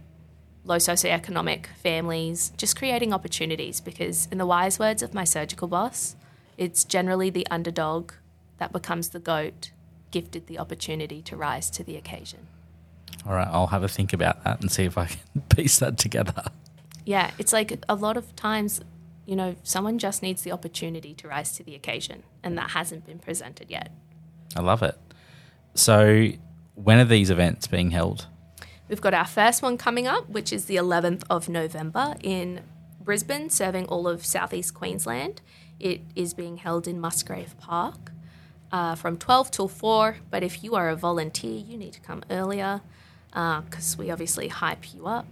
low 0.63 0.77
socioeconomic 0.77 1.67
families, 1.83 2.51
just 2.57 2.77
creating 2.77 3.13
opportunities 3.13 3.81
because, 3.81 4.27
in 4.31 4.37
the 4.37 4.45
wise 4.45 4.79
words 4.79 5.03
of 5.03 5.13
my 5.13 5.25
surgical 5.25 5.67
boss, 5.67 6.15
it's 6.57 6.83
generally 6.83 7.29
the 7.29 7.45
underdog 7.51 8.13
that 8.57 8.71
becomes 8.71 9.09
the 9.09 9.19
goat, 9.19 9.71
gifted 10.11 10.47
the 10.47 10.57
opportunity 10.57 11.21
to 11.21 11.35
rise 11.35 11.69
to 11.69 11.83
the 11.83 11.97
occasion. 11.97 12.47
All 13.25 13.33
right, 13.33 13.47
I'll 13.49 13.67
have 13.67 13.83
a 13.83 13.87
think 13.87 14.13
about 14.13 14.43
that 14.43 14.61
and 14.61 14.71
see 14.71 14.85
if 14.85 14.97
I 14.97 15.05
can 15.05 15.41
piece 15.49 15.79
that 15.79 15.97
together. 15.97 16.45
Yeah, 17.07 17.31
it's 17.37 17.53
like 17.53 17.73
a 17.87 17.95
lot 17.95 18.17
of 18.17 18.35
times, 18.35 18.81
you 19.25 19.37
know, 19.37 19.55
someone 19.63 19.97
just 19.97 20.21
needs 20.21 20.41
the 20.41 20.51
opportunity 20.51 21.13
to 21.13 21.29
rise 21.29 21.53
to 21.53 21.63
the 21.63 21.73
occasion, 21.73 22.23
and 22.43 22.57
that 22.57 22.71
hasn't 22.71 23.05
been 23.05 23.17
presented 23.17 23.71
yet. 23.71 23.91
I 24.57 24.59
love 24.59 24.83
it. 24.83 24.97
So, 25.73 26.31
when 26.75 26.99
are 26.99 27.05
these 27.05 27.29
events 27.29 27.65
being 27.65 27.91
held? 27.91 28.27
We've 28.89 28.99
got 28.99 29.13
our 29.13 29.25
first 29.25 29.61
one 29.61 29.77
coming 29.77 30.05
up, 30.05 30.27
which 30.27 30.51
is 30.51 30.65
the 30.65 30.75
11th 30.75 31.23
of 31.29 31.47
November 31.47 32.15
in 32.21 32.59
Brisbane, 32.99 33.49
serving 33.49 33.85
all 33.85 34.05
of 34.05 34.25
southeast 34.25 34.73
Queensland. 34.73 35.41
It 35.79 36.01
is 36.13 36.33
being 36.33 36.57
held 36.57 36.89
in 36.89 36.99
Musgrave 36.99 37.57
Park 37.57 38.11
uh, 38.69 38.95
from 38.95 39.15
12 39.15 39.51
till 39.51 39.69
4. 39.69 40.17
But 40.29 40.43
if 40.43 40.61
you 40.61 40.75
are 40.75 40.89
a 40.89 40.95
volunteer, 40.97 41.57
you 41.57 41.77
need 41.77 41.93
to 41.93 42.01
come 42.01 42.23
earlier 42.29 42.81
because 43.31 43.95
uh, 43.95 43.97
we 43.99 44.09
obviously 44.09 44.47
hype 44.47 44.93
you 44.93 45.05
up, 45.05 45.27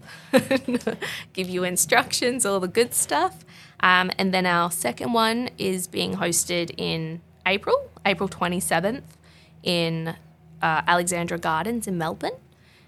give 1.33 1.49
you 1.49 1.63
instructions, 1.63 2.45
all 2.45 2.59
the 2.59 2.67
good 2.67 2.93
stuff. 2.93 3.43
Um, 3.79 4.11
and 4.17 4.33
then 4.33 4.45
our 4.45 4.71
second 4.71 5.13
one 5.13 5.49
is 5.57 5.87
being 5.87 6.15
hosted 6.15 6.73
in 6.77 7.21
April, 7.45 7.89
April 8.05 8.29
27th, 8.29 9.03
in 9.63 10.09
uh, 10.61 10.81
Alexandra 10.87 11.37
Gardens 11.37 11.87
in 11.87 11.97
Melbourne. 11.97 12.37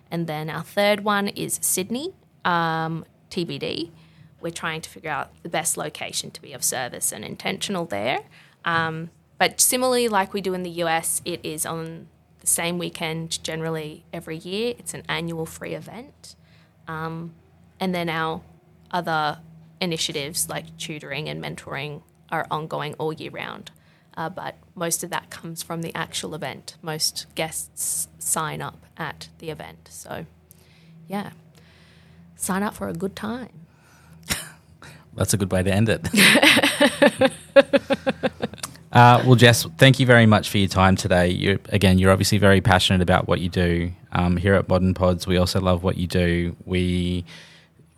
And 0.09 0.27
then 0.27 0.49
our 0.49 0.63
third 0.63 1.03
one 1.03 1.27
is 1.29 1.59
Sydney, 1.61 2.13
um, 2.45 3.05
TBD. 3.29 3.91
We're 4.39 4.51
trying 4.51 4.81
to 4.81 4.89
figure 4.89 5.09
out 5.09 5.31
the 5.43 5.49
best 5.49 5.77
location 5.77 6.31
to 6.31 6.41
be 6.41 6.53
of 6.53 6.63
service 6.63 7.11
and 7.11 7.25
intentional 7.25 7.85
there. 7.85 8.19
Um, 8.63 9.09
but 9.37 9.59
similarly, 9.59 10.07
like 10.07 10.33
we 10.33 10.41
do 10.41 10.53
in 10.53 10.63
the 10.63 10.69
US, 10.81 11.21
it 11.25 11.39
is 11.43 11.65
on 11.65 12.07
same 12.47 12.77
weekend 12.77 13.43
generally 13.43 14.05
every 14.13 14.37
year. 14.37 14.73
It's 14.77 14.93
an 14.93 15.03
annual 15.09 15.45
free 15.45 15.73
event. 15.73 16.35
Um, 16.87 17.33
and 17.79 17.93
then 17.93 18.09
our 18.09 18.41
other 18.91 19.39
initiatives 19.79 20.49
like 20.49 20.77
tutoring 20.77 21.29
and 21.29 21.43
mentoring 21.43 22.01
are 22.31 22.47
ongoing 22.49 22.93
all 22.95 23.13
year 23.13 23.31
round. 23.31 23.71
Uh, 24.15 24.29
but 24.29 24.55
most 24.73 25.03
of 25.03 25.11
that 25.11 25.29
comes 25.29 25.61
from 25.61 25.81
the 25.83 25.93
actual 25.93 26.33
event. 26.33 26.75
Most 26.81 27.27
guests 27.35 28.07
sign 28.17 28.61
up 28.61 28.85
at 28.97 29.29
the 29.37 29.51
event. 29.51 29.89
So, 29.91 30.25
yeah, 31.07 31.31
sign 32.35 32.63
up 32.63 32.73
for 32.73 32.87
a 32.89 32.93
good 32.93 33.15
time. 33.15 33.67
That's 35.13 35.33
a 35.33 35.37
good 35.37 35.51
way 35.51 35.61
to 35.61 35.71
end 35.71 35.89
it. 35.89 36.07
uh, 38.97 39.21
well, 39.27 39.35
Jess, 39.35 39.63
thank 39.77 39.99
you 39.99 40.07
very 40.07 40.25
much 40.25 40.49
for 40.49 40.57
your 40.57 40.67
time 40.67 40.95
today. 40.95 41.29
You, 41.29 41.59
again, 41.69 41.99
you're 41.99 42.09
obviously 42.09 42.39
very 42.39 42.61
passionate 42.61 42.99
about 42.99 43.27
what 43.27 43.39
you 43.39 43.47
do. 43.47 43.91
Um, 44.11 44.37
here 44.37 44.55
at 44.55 44.67
ModnPods, 44.67 45.27
we 45.27 45.37
also 45.37 45.61
love 45.61 45.83
what 45.83 45.97
you 45.97 46.07
do. 46.07 46.55
We 46.65 47.23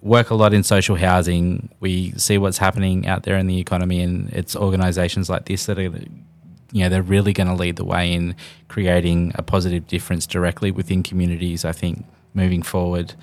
work 0.01 0.29
a 0.29 0.35
lot 0.35 0.53
in 0.53 0.62
social 0.62 0.97
housing. 0.97 1.69
We 1.79 2.12
see 2.17 2.38
what's 2.38 2.57
happening 2.57 3.07
out 3.07 3.23
there 3.23 3.38
in 3.38 3.47
the 3.47 3.59
economy, 3.59 4.01
and 4.01 4.29
it's 4.31 4.57
organisations 4.57 5.29
like 5.29 5.45
this 5.45 5.67
that 5.67 5.79
are, 5.79 5.83
you 5.83 6.83
know, 6.83 6.89
they're 6.89 7.01
really 7.01 7.31
going 7.31 7.47
to 7.47 7.55
lead 7.55 7.77
the 7.77 7.85
way 7.85 8.12
in 8.12 8.35
creating 8.67 9.31
a 9.35 9.41
positive 9.41 9.88
difference 9.88 10.27
directly 10.27 10.69
within 10.69 11.01
communities. 11.01 11.63
I 11.63 11.71
think 11.71 12.05
moving 12.33 12.62
forward. 12.62 13.13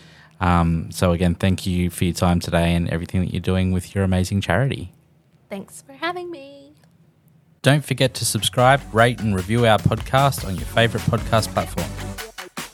Um, 0.41 0.91
so 0.91 1.13
again, 1.13 1.35
thank 1.35 1.67
you 1.67 1.91
for 1.91 2.05
your 2.05 2.15
time 2.15 2.41
today 2.41 2.75
and 2.75 2.89
everything 2.89 3.21
that 3.21 3.35
you're 3.35 3.41
doing 3.43 3.73
with 3.73 3.95
your 3.95 4.03
amazing 4.03 4.41
charity. 4.41 4.95
Thanks 5.51 5.83
for 5.83 5.93
having 5.93 6.31
me. 6.31 6.56
Don't 7.67 7.85
forget 7.85 8.15
to 8.15 8.25
subscribe, 8.25 8.81
rate, 8.95 9.19
and 9.19 9.35
review 9.35 9.67
our 9.67 9.79
podcast 9.79 10.47
on 10.47 10.55
your 10.55 10.67
favourite 10.67 11.05
podcast 11.07 11.49
platform. 11.49 11.89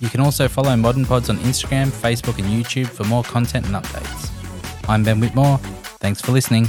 You 0.00 0.10
can 0.10 0.20
also 0.20 0.48
follow 0.48 0.68
ModnPods 0.68 1.30
on 1.30 1.38
Instagram, 1.38 1.88
Facebook, 1.88 2.36
and 2.38 2.46
YouTube 2.46 2.88
for 2.88 3.04
more 3.04 3.24
content 3.24 3.64
and 3.64 3.74
updates. 3.74 4.30
I'm 4.90 5.02
Ben 5.02 5.18
Whitmore. 5.18 5.56
Thanks 6.02 6.20
for 6.20 6.32
listening. 6.32 6.66